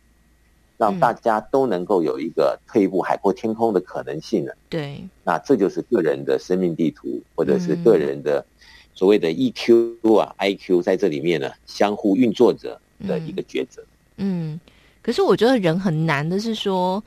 [0.78, 4.52] 让大家都能够有一个退一步海阔天空的可能性呢？
[4.68, 8.44] 对，那这就是个人的生命地图，或者是个人的
[8.92, 13.80] 所谓的 EQ 啊、嗯、IQ 在这里面呢相互运作着的一个抉择。
[14.16, 14.58] 嗯，
[15.02, 17.00] 可是我觉得人很难的是说，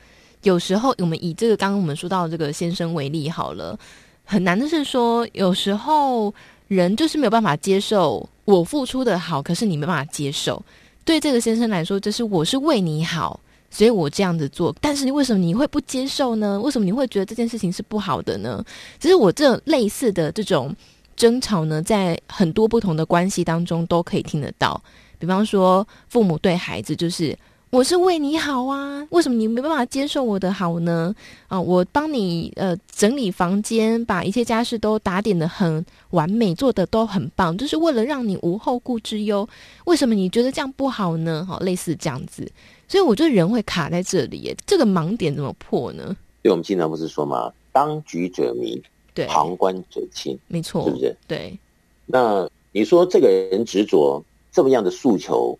[0.43, 3.77] 有时候我们以这个刚刚我们说到这个先生为例好了，
[4.25, 6.33] 很难的是说，有时候
[6.67, 10.61] 人就是没有办法接受我付出的好，可是你没办法接受。
[11.05, 13.39] 对这个先生来说，这是我是为你好。
[13.69, 16.59] 所以我这样子做，但是你为什么你会不接受呢？
[16.59, 18.63] 为什么你会觉得这件事情是不好的呢？
[18.99, 20.73] 其实我这类似的这种
[21.15, 24.81] 争吵呢，在很多不同的关系当中都可以听得到。
[25.19, 27.37] 比方说，父母对孩子就是。
[27.71, 31.13] 我是为你好啊，为什么你没办法接受我的好呢？
[31.47, 39.47] 啊，我帮你呃整理房间，把一切家事都打点的很完美，做的都很棒，就是为了让你无后顾之忧。
[39.85, 41.45] 为什么你觉得这样不好呢？
[41.45, 42.49] 好，类似这样子，
[42.87, 46.15] 所以我觉得人会卡在这里耶，这个盲点怎么破呢？
[46.43, 48.81] 对，我们经常不是说嘛，当局者迷，
[49.13, 51.13] 对，旁观者清，没错，是不是？
[51.27, 51.57] 对。
[52.05, 55.59] 那你说这个人执着这么样的诉求，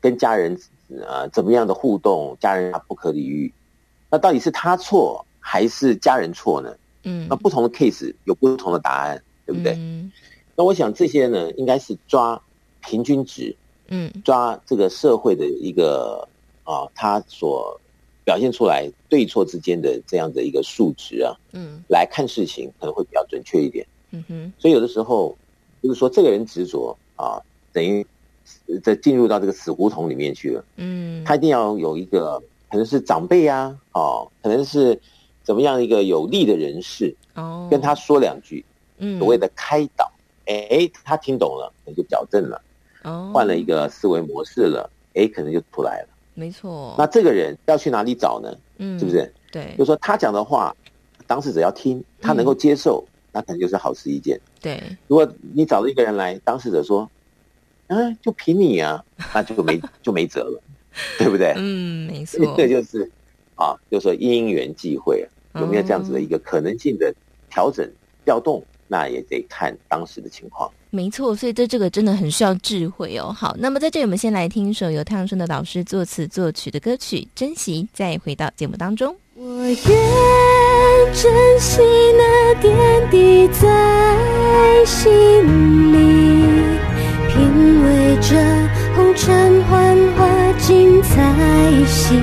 [0.00, 0.56] 跟家人。
[1.06, 3.52] 呃，怎么样的互动，家人他不可理喻，
[4.10, 6.74] 那到底是他错还是家人错呢？
[7.02, 9.74] 嗯，那不同的 case 有不同的答案，对不对？
[9.74, 10.10] 嗯，
[10.56, 12.40] 那我想这些呢，应该是抓
[12.80, 13.54] 平均值，
[13.88, 16.26] 嗯，抓这个社会的一个
[16.64, 17.78] 啊，他所
[18.24, 23.86] 表现出来对错之间的这样的一个数值啊，嗯，来看事情可能会比较准确一点。
[24.12, 25.36] 嗯哼，所以有的时候
[25.82, 27.38] 就是说，这个人执着啊，
[27.74, 28.06] 等于。
[28.82, 32.38] 在进入到这个死胡同里面去了，嗯，他一定要有一个
[32.70, 35.00] 可能是长辈啊，哦，可能是
[35.42, 38.64] 怎么样一个有利的人士，哦，跟他说两句，
[38.98, 40.12] 嗯，所谓的开导，
[40.46, 42.60] 哎，他听懂了，可能就矫正了，
[43.04, 46.94] 哦，换了一个思维模式了，哎，可能就出来了，没错。
[46.98, 48.54] 那这个人要去哪里找呢？
[48.76, 49.32] 嗯，是不是？
[49.50, 50.76] 对，就说他讲的话，
[51.26, 54.38] 当事者要听，他能够接受，那可能就是好事一件。
[54.60, 57.08] 对，如果你找了一个人来，当事者说。
[57.88, 60.62] 嗯，就凭你啊，那就没就没辙了，
[61.18, 61.52] 对不对？
[61.56, 63.10] 嗯，没错，这就是
[63.56, 67.14] 啊，就是说因缘际会有没有这样子的一个可能性的
[67.50, 67.90] 调整
[68.24, 70.70] 调动，那也得看当时的情况。
[70.90, 73.30] 没错，所以这这个真的很需要智慧哦。
[73.30, 79.14] 好，那么在这里我们先来听一首由太阳盛德老师作词作曲的歌曲《珍惜》，再回到节目当中。
[79.34, 79.74] 我愿
[81.14, 81.82] 珍惜
[82.16, 86.87] 那点滴在心里。
[87.58, 88.36] 品味着
[88.94, 91.10] 红尘幻化精彩
[91.86, 92.14] 戏，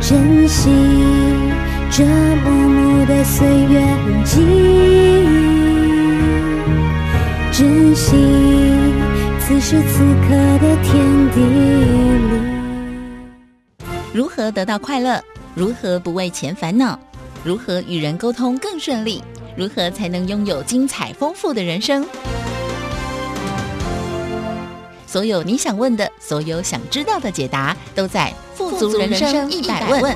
[0.00, 0.68] 珍惜
[1.92, 4.34] 这幕幕的岁月痕迹，
[7.52, 8.16] 珍惜
[9.38, 12.34] 此时此刻的天地里。
[14.12, 15.22] 如何得到快乐？
[15.54, 16.98] 如何不为钱烦恼？
[17.44, 19.22] 如何与人沟通更顺利？
[19.56, 22.04] 如何才能拥有精彩丰富的人生？
[25.10, 30.14] 所有你想问的，所有想知道的解答，都在《富足人生一百问》。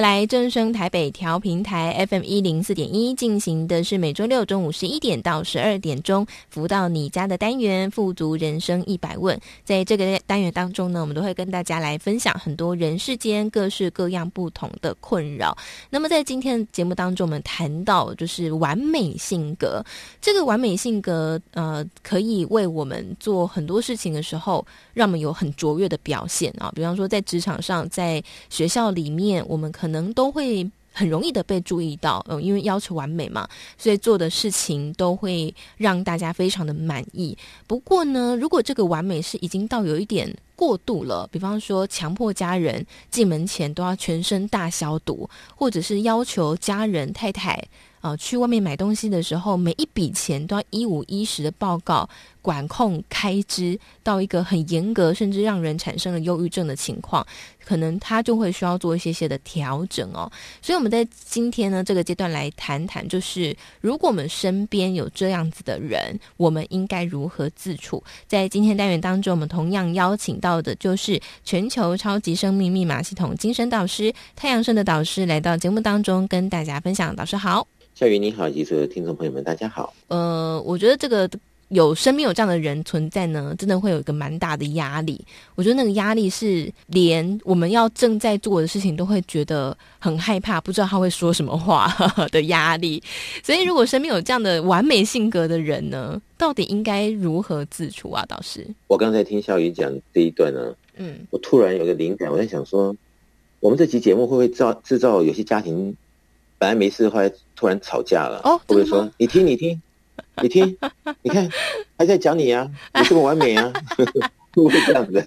[0.00, 9.38] 来，正声台北调频台 FM 一零四点一进行的是每周六中午十一点到十二点钟，福到你家的单元“富足人生一百问”。
[9.62, 15.54] 在这个单元当中呢，我们都会跟大家来分享很多人世间各式各样不同的困扰。
[15.90, 19.84] 那么在今天节目当中，我们谈到就是完美性格。
[20.20, 26.72] 这个完美性格，呃，可以为我们做很多事情的时候，让我们有很卓越的表现啊。
[26.74, 37.36] 比方说，在职场上，在学校里面，我们可能都会很容易的被注意到，嗯，因为要求完美嘛，所以做的事情都会让大家非常的满意。
[37.66, 47.62] 不过呢，如果这个完美是已经到有一点过度了，比方说强迫家人进门前都要全身大消毒，或者是要求家人太太。
[48.00, 52.08] 啊，去外面买东西的时候，每一笔钱都要一五一十的报告，
[52.40, 57.26] 管控开支到一个很严格，甚至让人产生了忧郁症的情况，
[57.62, 60.32] 可能他就会需要做一些些的调整哦。
[60.62, 68.02] 所以我们在今天呢这个阶段来谈谈，就是如果我们身边有这样子的人，我们应该如何自处？
[68.26, 77.14] 在今天单元当中，我们同样邀请到的就是全球超级生命密码系统精神导师太阳盛德导师来到节目当中跟大家分享。
[77.14, 77.68] 导师好。
[77.94, 79.92] 夏雨你好，以及所有听众朋友们，大家好。
[80.08, 81.28] 呃，我觉得这个
[81.68, 85.22] 有身边有这样的人存在呢，真的会有一个蛮大的压力。
[85.54, 91.94] 我觉得那个压力是连我们要正在做的事情都会觉得很害怕，不知道他会说什么话
[92.32, 93.02] 的压力。
[93.44, 98.24] 所以，如果身边有这样的完美性格的人呢，到底应该如何自处啊？
[98.26, 102.96] 倒是，我刚才听小雨讲这一段呢，嗯，我突然有个灵感，我在想说，
[103.60, 105.94] 我们这期节目会不会造制造有些家庭？
[106.58, 108.40] 本来没事，后来突然吵架了。
[108.42, 109.78] 哦，会不会说你听，你听，
[110.40, 110.74] 你听，
[111.20, 111.46] 你看，
[111.98, 114.06] 还在讲你啊，你这么完美啊， 会
[114.54, 115.22] 不会这样子？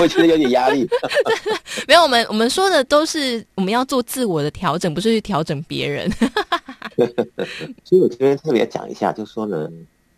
[0.00, 0.88] 我觉得有点压力。
[1.88, 6.08] 没有，我们我们说的都是我们要做自我的调整，不是去调整别人。
[7.82, 9.68] 所以我这边特别讲一下，就是说呢，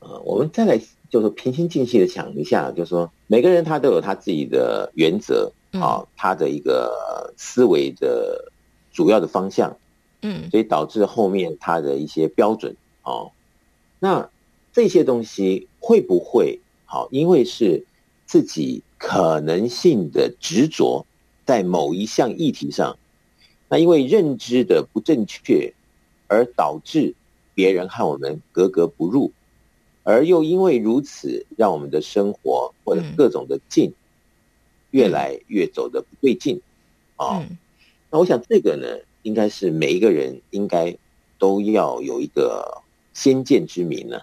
[0.01, 0.79] 呃，我们再来
[1.09, 8.53] 就是平心静气的想一下，就是说每个人他都有他自己的原则啊，他的一个思维的
[8.93, 9.75] 主要的方向。
[10.23, 13.33] 嗯，所以导致后面他的一些标准哦，
[13.99, 14.31] 那
[14.73, 17.09] 这些东西会不会好？
[17.11, 17.85] 因为是
[18.25, 21.05] 自己可能性的执着
[21.45, 22.97] 在某一项议题上，
[23.69, 25.75] 那因为认知的不正确，
[26.29, 27.15] 而导致
[27.55, 29.33] 别人和我们格格不入，
[30.05, 33.93] 而又因为如此，让我们的生活或者各种的境
[34.93, 36.61] 越来越走的不对劲
[37.17, 37.45] 啊。
[38.11, 38.87] 那我想这个呢？
[39.23, 40.97] 应该是每一个人应该
[41.39, 42.83] 都要有一个
[43.15, 44.21] 先见之明呢，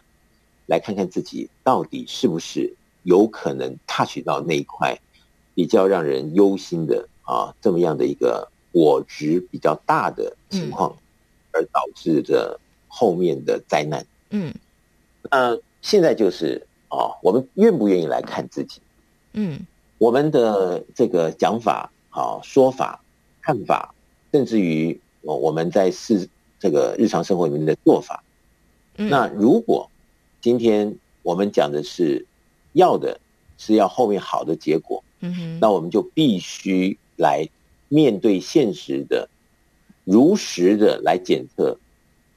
[0.66, 2.74] 来看看自己到底是不是
[3.04, 5.00] 有可能 touch 到那一块
[5.56, 10.96] 比较让人忧心的啊，这么样的一个我值比较大的情况，
[11.52, 14.06] 而导致的后面的灾难。
[14.32, 14.54] 嗯，
[15.32, 18.82] 那现在就是啊，我们愿不愿意来看自己？
[19.34, 19.60] 嗯，
[19.98, 23.02] 我们的这个讲法啊、说法、
[23.42, 23.94] 看法。
[24.32, 26.28] 甚至于，我我们在是
[26.60, 28.24] 这个日常生活里面的做法。
[28.96, 29.90] 那如果
[30.42, 32.26] 今天我们讲的是
[32.74, 33.20] 要的
[33.58, 35.04] 是要后面好的结果，
[35.60, 37.48] 那我们就必须来
[37.88, 39.28] 面对现实的，
[40.04, 41.78] 如实的来检测，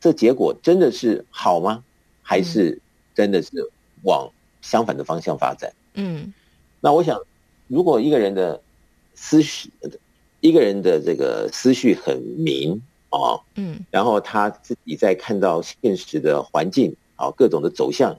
[0.00, 1.84] 这结果真的是好吗？
[2.22, 2.80] 还是
[3.14, 3.50] 真的是
[4.04, 4.30] 往
[4.62, 5.72] 相反的方向发展？
[5.94, 6.32] 嗯，
[6.80, 7.20] 那我想，
[7.66, 8.62] 如果一个人的
[9.14, 9.70] 思绪。
[10.42, 18.18] 一个人的这个思绪很明啊，嗯，然后他自己在看到现实的环境啊，各种的走向，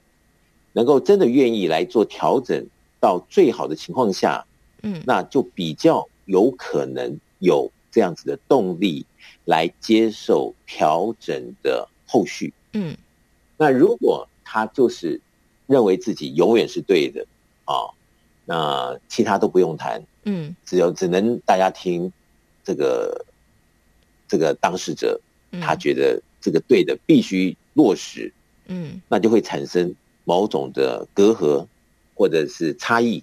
[0.72, 2.66] 能够真的愿意来做调整
[3.02, 4.46] 到最好的情况下，
[4.84, 9.06] 嗯，那就比较有可能有这样子的动力
[9.44, 12.96] 来接受调整的后续，嗯，
[13.58, 15.20] 那如果他就是
[15.68, 17.26] 认为自己永远是对的
[17.66, 17.92] 啊，
[18.46, 20.02] 那其他都不用谈。
[20.26, 22.12] 嗯，只有只能大家听
[22.64, 23.26] 这个
[24.28, 25.20] 这个当事者，
[25.62, 28.32] 他觉得这个对的必须落实，
[28.68, 29.94] 嗯，那就会产生
[30.24, 31.68] 某种的隔阂，
[32.16, 33.22] 或者是差异，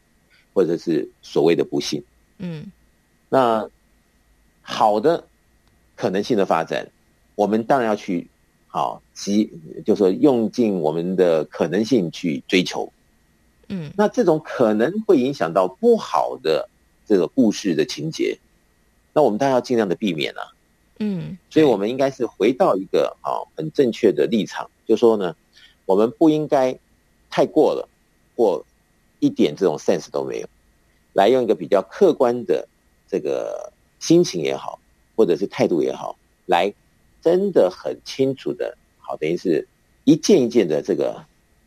[0.52, 2.02] 或者是所谓的不幸，
[2.38, 2.70] 嗯，
[3.28, 3.68] 那
[4.60, 5.24] 好的
[5.96, 6.86] 可能性的发展，
[7.34, 8.26] 我们当然要去
[8.66, 9.50] 好，即
[9.86, 12.92] 就是说用尽我们的可能性去追求，
[13.68, 16.68] 嗯，那这种可能会影响到不好的。
[17.10, 18.38] 这个故事的情节，
[19.12, 20.54] 那我们当然要尽量的避免啊。
[21.00, 25.34] 嗯，所以我们应该是回到一个啊很正确的立场，就说呢，
[25.86, 26.78] 我们不应该
[27.28, 27.88] 太过了，
[28.36, 28.64] 或
[29.18, 30.48] 一点这种 sense 都没有，
[31.12, 32.68] 来用一个比较客观的
[33.08, 34.78] 这个心情也好，
[35.16, 36.72] 或者是态度也好，来
[37.20, 39.66] 真的很清楚的，好，等于是
[40.04, 41.24] 一件一件的这个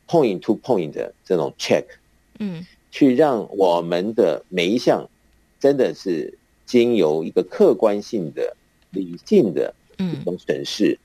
[0.08, 1.84] point to point 的这种 check，
[2.40, 5.10] 嗯，去让我们的每一项
[5.64, 8.58] 真的是经由一个客观性的。
[8.96, 11.00] 理性的一种审视，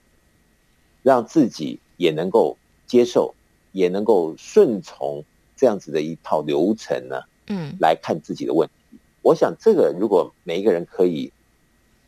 [1.03, 3.35] 让自己也能够接受，
[3.73, 5.25] 也能够顺从
[5.57, 7.23] 这样子的一套流程呢。
[7.47, 8.99] 嗯，来看自己的问题。
[9.23, 11.33] 我想，这个如果每一个人可以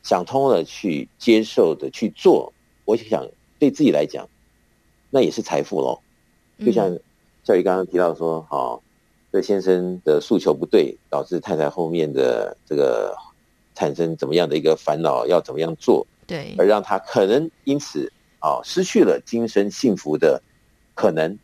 [0.02, 2.52] 想通了去接受的去做，
[2.84, 3.26] 我想
[3.58, 4.28] 对自己来讲，
[5.08, 6.00] 那也是财富喽。
[6.62, 6.94] 就像
[7.42, 8.82] 教育刚刚提到说，哦，
[9.32, 13.14] 这先生的诉求不对，导致太太后面的这个。
[13.72, 16.06] 产生怎么样的一个烦恼，要怎么样做？
[16.26, 20.42] 对，而让他可能因此啊失去了今生幸福的
[20.94, 21.38] 可能，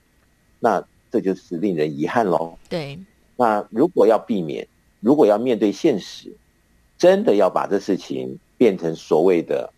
[0.59, 2.59] 那这就是令人遗憾喽。
[2.69, 2.99] 对，
[3.37, 4.69] 那如果要避免，
[5.01, 6.31] 如果要面对现实，
[6.99, 9.73] 真的要把这事情变成所谓的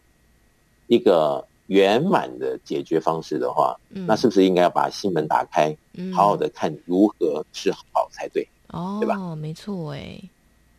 [0.88, 8.46] 一个圆满的解决方式的话，嗯，那是不是应该要把心门打开，嗯，好好的看如何是好才对？
[8.68, 9.34] 哦，对吧？
[9.34, 10.20] 没错，哎。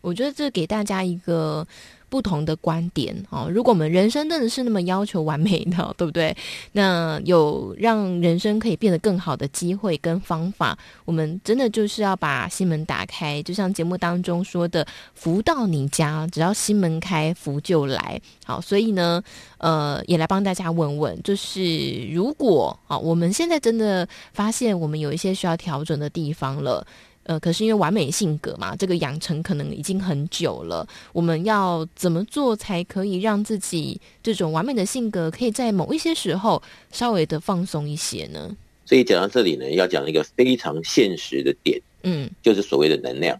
[0.02, 1.68] 我觉得这给大家一个
[2.10, 3.48] 不同的观点哦。
[3.50, 6.36] 如果我们人生真的是那么要求完美的， 对不对？
[6.72, 13.42] 那有让人生可以变得更好的机会跟方法，我们真的就是要把心门打开。
[13.44, 19.22] 就像节目当中说的，“福到你家，只要心门开，福就来。”好，所以呢，
[19.60, 26.86] 呃，也来帮大家问问，就是如果啊，我们现在真的发现我们有一些需要调整的地方了。
[27.30, 30.88] 呃，可是因为完美性格嘛，这个养成可能已经很久了。
[31.14, 36.60] 我们要怎么做才可以让自己这种完美的性格，可以在某一些时候
[36.92, 38.50] 稍微的放松一些呢？
[38.84, 43.40] 所以讲到这里呢，要讲一个非常现实的点，嗯，就是所谓的能量。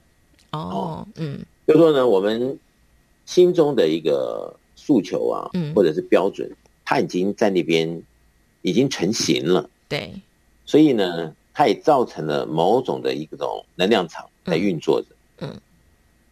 [0.52, 2.60] 哦，嗯，就说呢，我们
[3.26, 6.48] 心中的一个诉求啊，嗯，或者是标准，
[6.86, 8.00] 它已经在那边
[8.62, 9.68] 已经成型了。
[9.88, 10.14] 对，
[10.64, 11.34] 所以呢。
[11.60, 15.08] 它也造成了某种的一种能量场在运作着。
[15.40, 15.60] 嗯，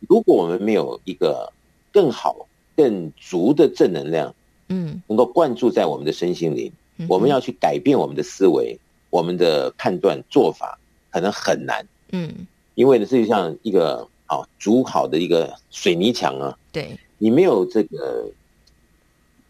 [0.07, 1.51] 如果我们没有一个
[1.91, 2.47] 更好、
[2.77, 4.33] 更足的正能量，
[4.69, 6.71] 嗯，能够灌注在我们的身心灵，
[7.09, 10.79] 我们要去改变我们的思维、我们的判断做法，
[11.11, 11.85] 可能很难。
[12.13, 18.31] 嗯，因为呢，这就像一个啊筑好的一个水泥墙啊，对，你没有这个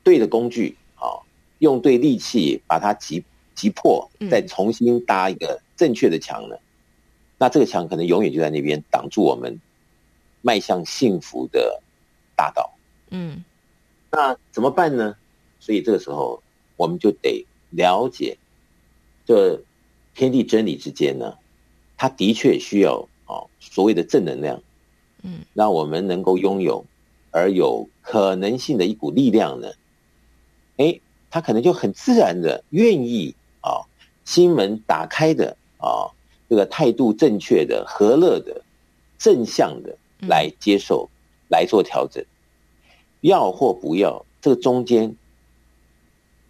[0.04, 1.22] 对的工具啊，
[1.60, 3.24] 用对力气把它击
[3.54, 5.62] 击破，再重新搭一个。
[5.78, 6.58] 正确的墙呢？
[7.40, 9.62] 那这个墙可能永远就在那边挡住我们
[10.42, 11.84] 迈向幸福的
[12.36, 12.74] 大道。
[13.12, 13.44] 嗯，
[14.10, 15.16] 那怎么办呢？
[15.60, 16.42] 所以这个时候
[16.78, 18.36] 我们就得了解，
[19.24, 19.62] 这
[20.16, 21.38] 天地真理之间呢，
[21.96, 24.60] 它的确需要哦所谓的正能量。
[25.22, 26.84] 嗯，让我们能够拥有
[27.30, 29.72] 而有可能性的一股力量呢，
[30.78, 31.00] 哎，
[31.30, 33.86] 他可能就很自然的愿意啊，
[34.26, 35.56] 心门打开的。
[35.78, 36.10] 啊，
[36.50, 38.62] 这个态度正确的、和乐的、
[39.18, 41.14] 正向的来接受、嗯、
[41.50, 42.24] 来做调整，
[43.22, 45.16] 要或不要，这个中间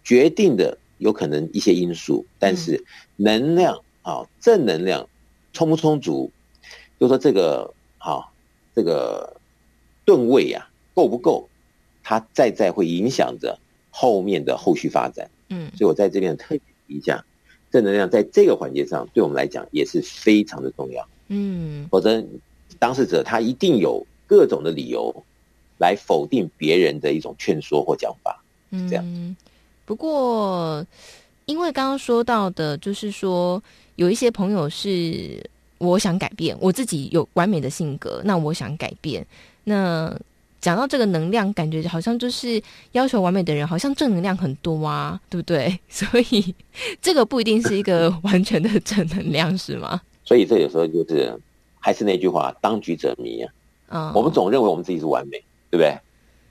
[0.02, 2.84] 决定的有可能一些因素，但是
[3.16, 5.08] 能量啊，正能量
[5.52, 6.30] 充不充足，
[6.98, 8.30] 就说这个啊，
[8.74, 9.36] 这个
[10.04, 11.48] 吨位啊够不够，
[12.02, 13.58] 它再再会影响着
[13.90, 15.30] 后面的后续发展。
[15.50, 17.24] 嗯，所以我在这边特别提一下。
[17.70, 21.06] 正能量在这个环节上，对我们来讲也是非常的重要。
[21.28, 22.24] 嗯，否则
[22.78, 25.14] 当事者他一定有各种的理由
[25.78, 28.42] 来否定别人的一种劝说或讲法。
[28.70, 29.36] 嗯，这样。
[29.84, 30.86] 不过，
[31.46, 33.62] 因为刚刚说到的，就是说
[33.96, 35.42] 有一些朋友是
[35.78, 39.26] 我想改变，我自己有完美的性格，那我想改变，
[39.64, 40.14] 那。
[40.60, 42.60] 讲到这个能量，感觉好像就是
[42.92, 45.78] 要求完美的人，好像正能量很多啊， 对不对？
[45.88, 46.54] 所以
[47.00, 50.00] 这个不一定是一个完全的正能量，是吗？
[50.24, 51.32] 所以这有时候就是
[51.78, 53.52] 还是那句话，当局者迷啊。
[53.90, 55.38] 嗯，我们总认为我们自己是完美，
[55.70, 55.96] 对不对？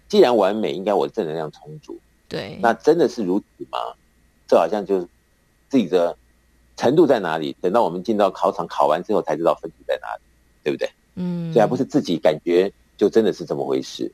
[0.08, 2.00] 既然完美，应该我正能量充足。
[2.28, 3.78] 对，那真的是如此吗？
[4.48, 5.08] 这好像就是
[5.70, 6.18] 自己的
[6.76, 7.56] 程度在哪里？
[7.62, 10.22] 等到我们进到考场考完之后，才知道分数在哪里，
[10.64, 10.90] 对不对？
[11.16, 12.72] 嗯，所以还不是自己感觉。
[12.98, 14.12] 就真的是这么回事，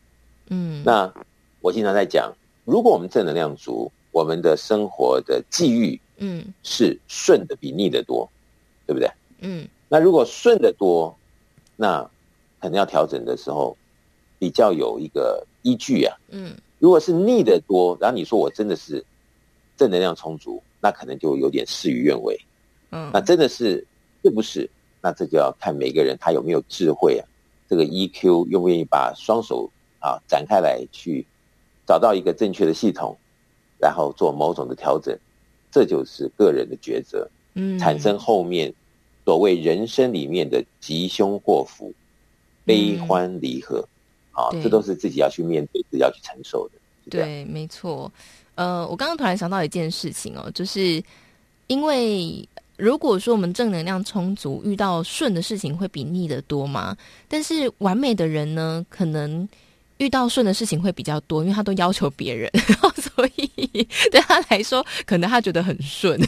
[0.50, 0.84] 嗯。
[0.86, 1.12] 那
[1.62, 2.32] 我经常在讲，
[2.66, 8.30] 如果我们正能量足，我们的生活的际遇，嗯，是顺的比逆的多，
[8.86, 9.10] 对不对？
[9.40, 9.68] 嗯。
[9.88, 11.16] 那如果顺的多，
[11.76, 12.02] 那
[12.60, 13.76] 可能要调整的时候，
[14.38, 16.18] 比较有一个依据啊。
[16.30, 19.04] 嗯，如果是逆的多，然后你说我真的是
[19.78, 22.40] 正能量充足，那可能就有点事与愿违。
[22.92, 23.86] 嗯，那真的是
[24.24, 24.70] 是不是？
[25.02, 27.28] 那这就要看每个人他有没有智慧啊，
[27.70, 31.26] 这个 EQ 愿不愿意把双手啊展开来去
[31.88, 33.18] 找到一个正确的系统，
[33.80, 35.18] 然后做某种的调整，
[35.72, 37.30] 这就是个人的抉择。
[37.56, 38.74] 嗯，产生后面
[39.26, 41.94] 所谓人生里面的吉凶祸福、
[42.66, 43.88] 悲欢离合，
[44.32, 46.76] 啊，这都是自己要去面对、自己要去承受的。
[47.10, 48.12] 对，没错。
[48.56, 51.04] 呃，我刚刚突然想到一件事情哦，就是
[51.68, 52.48] 因为。
[52.76, 56.98] 如果说我们正能量充足，遇到顺的事情会比逆的多吗？
[57.28, 59.48] 但是完美的人呢，可能
[59.98, 62.52] 遇到顺的事情会比较多，因为他都要求别人，
[62.98, 63.48] 所以
[64.12, 66.20] 对他来说，可能他觉得很顺。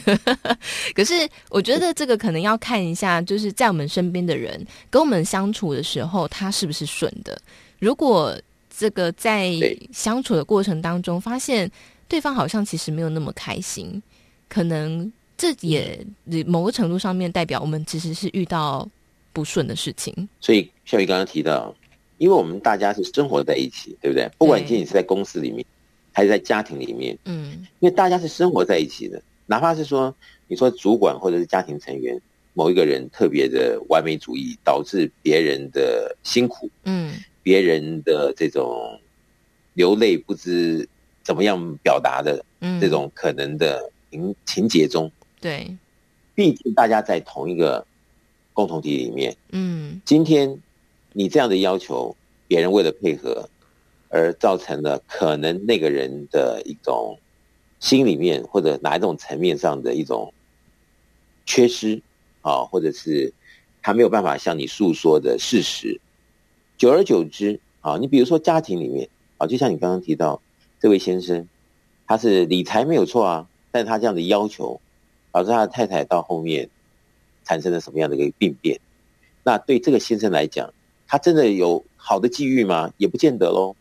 [0.94, 7.36] 可是我觉得这个可能要看一下，就是在我们身边的人跟我们相处的时候，他是不是顺的。
[7.80, 8.40] 如果
[8.74, 9.52] 这个在
[9.92, 11.68] 相处的过程当中，发现
[12.06, 14.00] 对方好像其实没有那么开心，
[14.48, 15.12] 可能。
[15.36, 16.04] 这也
[16.46, 18.88] 某个程度上面代表我们其实是遇到
[19.32, 20.28] 不顺的事情。
[20.40, 21.74] 所以小瑜刚刚提到，
[22.18, 24.30] 因为我们大家是生活在一起，对不对？
[24.38, 25.64] 不管你今天是在公司里面，
[26.12, 29.20] 还是在家庭里面，嗯，因为大家是生活在一起的。
[29.44, 30.14] 哪怕是说
[30.48, 32.18] 你说主管或者是家庭成员
[32.54, 38.98] 某一个人特别的完美主义，导致别人的辛苦，嗯，别人的这种
[39.74, 40.88] 流泪不知
[41.22, 45.12] 怎么样表达的，嗯，这种可能的情情节中。
[45.40, 45.76] 对，
[46.34, 47.86] 毕竟大家在同一个
[48.52, 49.36] 共同体里面。
[49.50, 50.58] 嗯，今天
[51.12, 52.16] 你这样的要求，
[52.48, 53.48] 别人为了配合，
[54.08, 57.18] 而造成了可能那个人的一种
[57.80, 60.32] 心里面或者哪一种层面上的一种
[61.44, 62.00] 缺失
[62.40, 63.32] 啊，或者是
[63.82, 66.00] 他没有办法向你诉说的事实。
[66.78, 70.40] 久而久之啊，你比如说家庭里面啊，就像你刚刚提到
[70.80, 71.46] 这位先生，
[72.06, 74.80] 他是理财没有错啊，但是他这样的要求。
[75.36, 76.66] 导致他的太太到后面
[77.44, 78.80] 产生了什么样的一个病变？
[79.42, 80.72] 那对这个先生来讲，
[81.06, 82.90] 他真的有好的际遇吗？
[82.96, 83.76] 也不见得喽，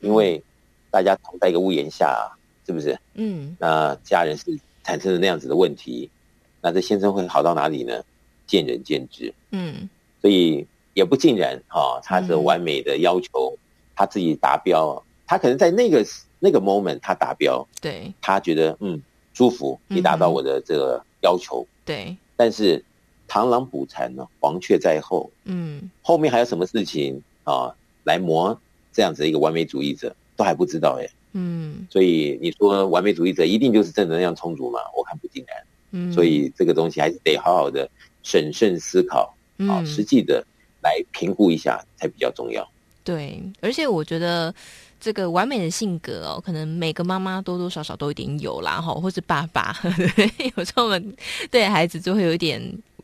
[0.00, 0.42] 因为
[0.90, 2.26] 大家同在一个屋檐下，
[2.64, 2.98] 是不是？
[3.12, 3.54] 嗯。
[3.60, 6.08] 那家人是产生了那样子的问题，
[6.62, 8.02] 那这先生会好到哪里呢？
[8.46, 9.30] 见仁见智。
[9.50, 9.86] 嗯。
[10.22, 13.54] 所以也不尽然哈，他是完美的要求
[13.94, 16.02] 他自己达标，他可能在那个
[16.38, 19.02] 那个 moment 他达标，对，他觉得嗯。
[19.34, 22.16] 祝福你达到我的这个要求，嗯、对。
[22.36, 22.82] 但是
[23.28, 25.30] 螳螂捕蝉呢，黄雀在后。
[25.44, 27.74] 嗯，后面还有什么事情啊？
[28.04, 28.58] 来磨
[28.92, 31.08] 这样子一个完美主义者，都还不知道哎。
[31.32, 34.78] 嗯，所以你说完美主义者一定就是正能量充足吗？
[34.96, 35.56] 我看不尽然。
[35.90, 37.90] 嗯，所以这个东西还是得好好的
[38.22, 39.34] 审慎思考，
[39.68, 40.46] 啊，实际的
[40.82, 42.64] 来评估一下才比较重要。
[43.02, 44.54] 对，而且我觉得。
[45.04, 49.76] 这个完美的性格哦，可能每个妈妈多多少少都一点有啦，哈，或是爸爸，
[50.56, 51.16] 有时候我们
[51.50, 52.58] 对孩子就会有一点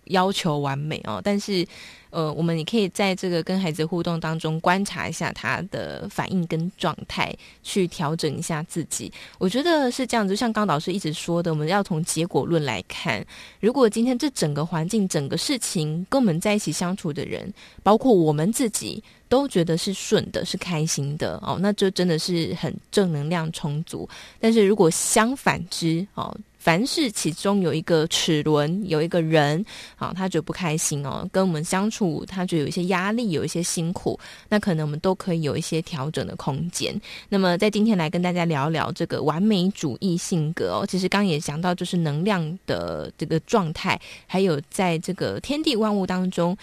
[0.06, 1.66] 要求完美哦，但是。
[2.10, 9.12] 呃，我们也可以在这个跟孩子互动当中观察一下他的反应跟状态，去调整一下自己。
[9.38, 13.24] 我觉得是这样子，就像刚导师一直说的，我们要从结果论来看。
[13.60, 17.52] 如果今天这整个环境、整个事情跟我们在一起相处的人，
[17.82, 24.08] 包括我们自己，都觉得是顺的、是开心的哦，那就真的是很正能量充足。
[24.38, 26.36] 但是如果相反之哦。
[26.60, 29.64] 凡是其中有一个齿轮，有一个人，
[29.96, 36.94] 啊，他觉得不开心哦，跟我们相处，他觉得有一些压力，有一些辛苦，那可能我们都可以有一些调整的空间。
[37.30, 46.54] 那么，在今天来跟大家聊聊这个完美主义性格哦，其实刚也讲到，就是能量的这个状态，还有在这个天地万物当中，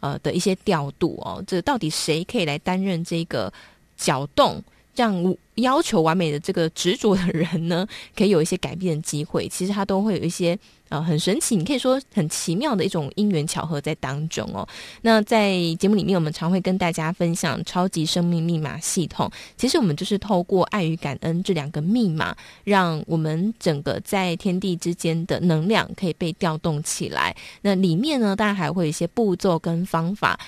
[0.00, 3.50] 呃的一些调度哦，这到底谁可以来担任这个
[3.96, 4.62] 搅动？
[4.96, 7.86] 让要求完美的这个执着的人呢，
[8.16, 9.48] 可以有一些改变的机会。
[9.48, 14.66] 其实他都会有一些呃很神奇，你可以说很奇妙的一种因缘巧合在当中哦。
[15.02, 19.30] 那在节目里面，我们常会跟大家分享超级生命密码系统。
[19.56, 27.34] 其实我们就是透过爱与感恩这两个密码，让我们整个在天地之间的能量可以被调动起来。
[27.62, 30.38] 那里面呢，当然还会有一些步骤跟方法。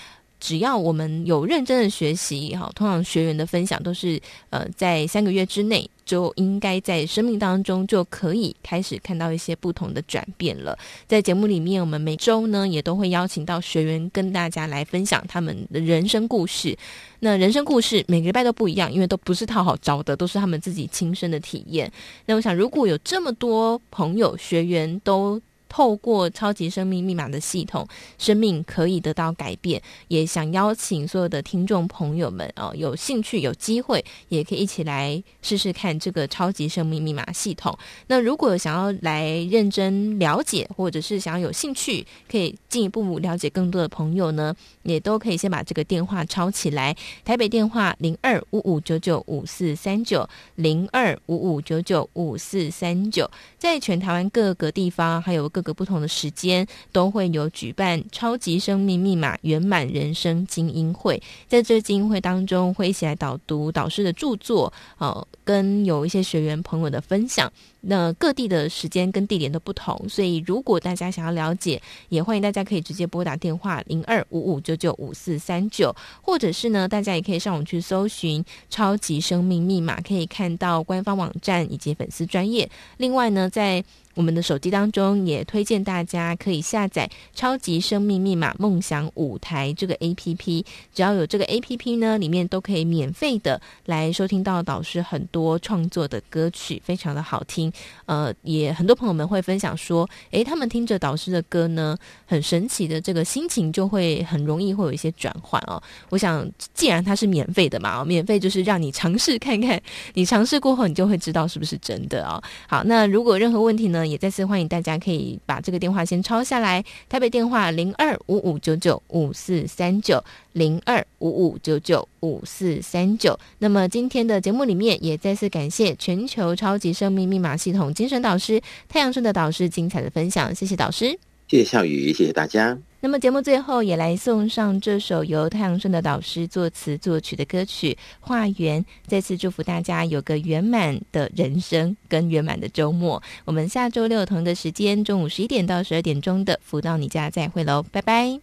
[0.40, 4.20] 只要我们有认真的学习，哈，通常学员的分享都是，
[4.50, 10.78] 呃，在三个月之内就应该在生命当中就可以开始看到一些不同的转变了。
[11.06, 16.76] 在节目里面，我们每周呢也都会邀请到学员跟大家来分享他们的人生故事。
[17.20, 21.90] 那人生故事每个礼拜都不一样，因为都不是套好招的，都是他们自己亲身的体验。
[22.26, 27.86] 那我想，如果有这么多朋友学员都透过超级生命密码的系统，
[28.18, 29.80] 生命可以得到改变。
[30.08, 37.76] 也想邀请所有的听众朋友们哦，有兴趣、有机会，也可以一起来试试看这个超级生命密码系统。
[38.06, 46.96] 那如果想要来认真了解，或者是想要有兴趣，可以进一步了解更多的朋友呢，也都可以先把这个电话抄起来。
[47.24, 61.20] 台北电话零二五五九九五四三九零二五五九九五四三九，在全台湾各个地方还有各个不同的时间，都会有举办超级生命密码圆满人生精英会。
[61.48, 67.52] 在这精英会当中，会一起来导读导师的著作，哦，跟有一些学员朋友的分享。
[67.80, 82.68] 那各地的时间跟地点都不同，所以如果大家想要了解，也欢迎大家可以直接拨打电话零二五五九九五四三九，或者是呢，大家也可以上网去搜寻“超级生命密码”，可以看到官方网站以及粉丝专业。
[82.96, 83.82] 另外呢，在
[84.18, 87.08] 我们的手机当中也推荐大家可以下载
[87.38, 97.72] 《超级生命密码梦想舞台》这个 APP，只要有这个 APP 呢，里面都可以免费的来收听到导师很多创作的歌曲，非常的好听。
[98.06, 101.96] 呃，也很多朋友们会分享说，诶，他们听着导师的歌呢，
[102.26, 105.80] 很神奇的这个心情就会很容易会有一些转换哦。
[106.08, 106.44] 我想，
[106.74, 109.80] 既然它是免费的嘛，免费就是让你尝试看看，
[110.14, 112.42] 你尝试过后，你就会知道是不是真的哦。
[112.66, 114.07] 好，那如果任何问题呢？
[114.10, 123.38] 也再次欢迎大家可以把这个电话先抄下来，台北电话零二五五九九五四三九零二五五九九五四三九。
[123.58, 131.10] 那么今天的节目里面也再次感谢全球超级生命密码系统精神导师太阳顺的导师精彩的分享，谢谢导师，
[131.46, 132.78] 谢谢笑宇，谢谢大家。
[133.00, 143.22] 那么节目最后也来送上这首由太阳盛的导师作词作曲的歌曲《化缘》，再次祝福大家有个圆满的人生跟圆满的周末。
[143.44, 148.40] 我们下周六同一个时间，中午十一点到十二点钟的福到你家再会喽，拜拜。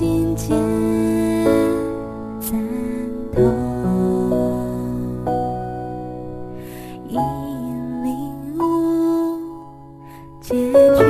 [0.00, 0.48] 心结
[2.40, 2.58] 参
[3.34, 3.38] 透，
[7.06, 7.16] 已
[8.02, 8.08] 领
[8.58, 9.36] 悟
[10.40, 11.09] 结局。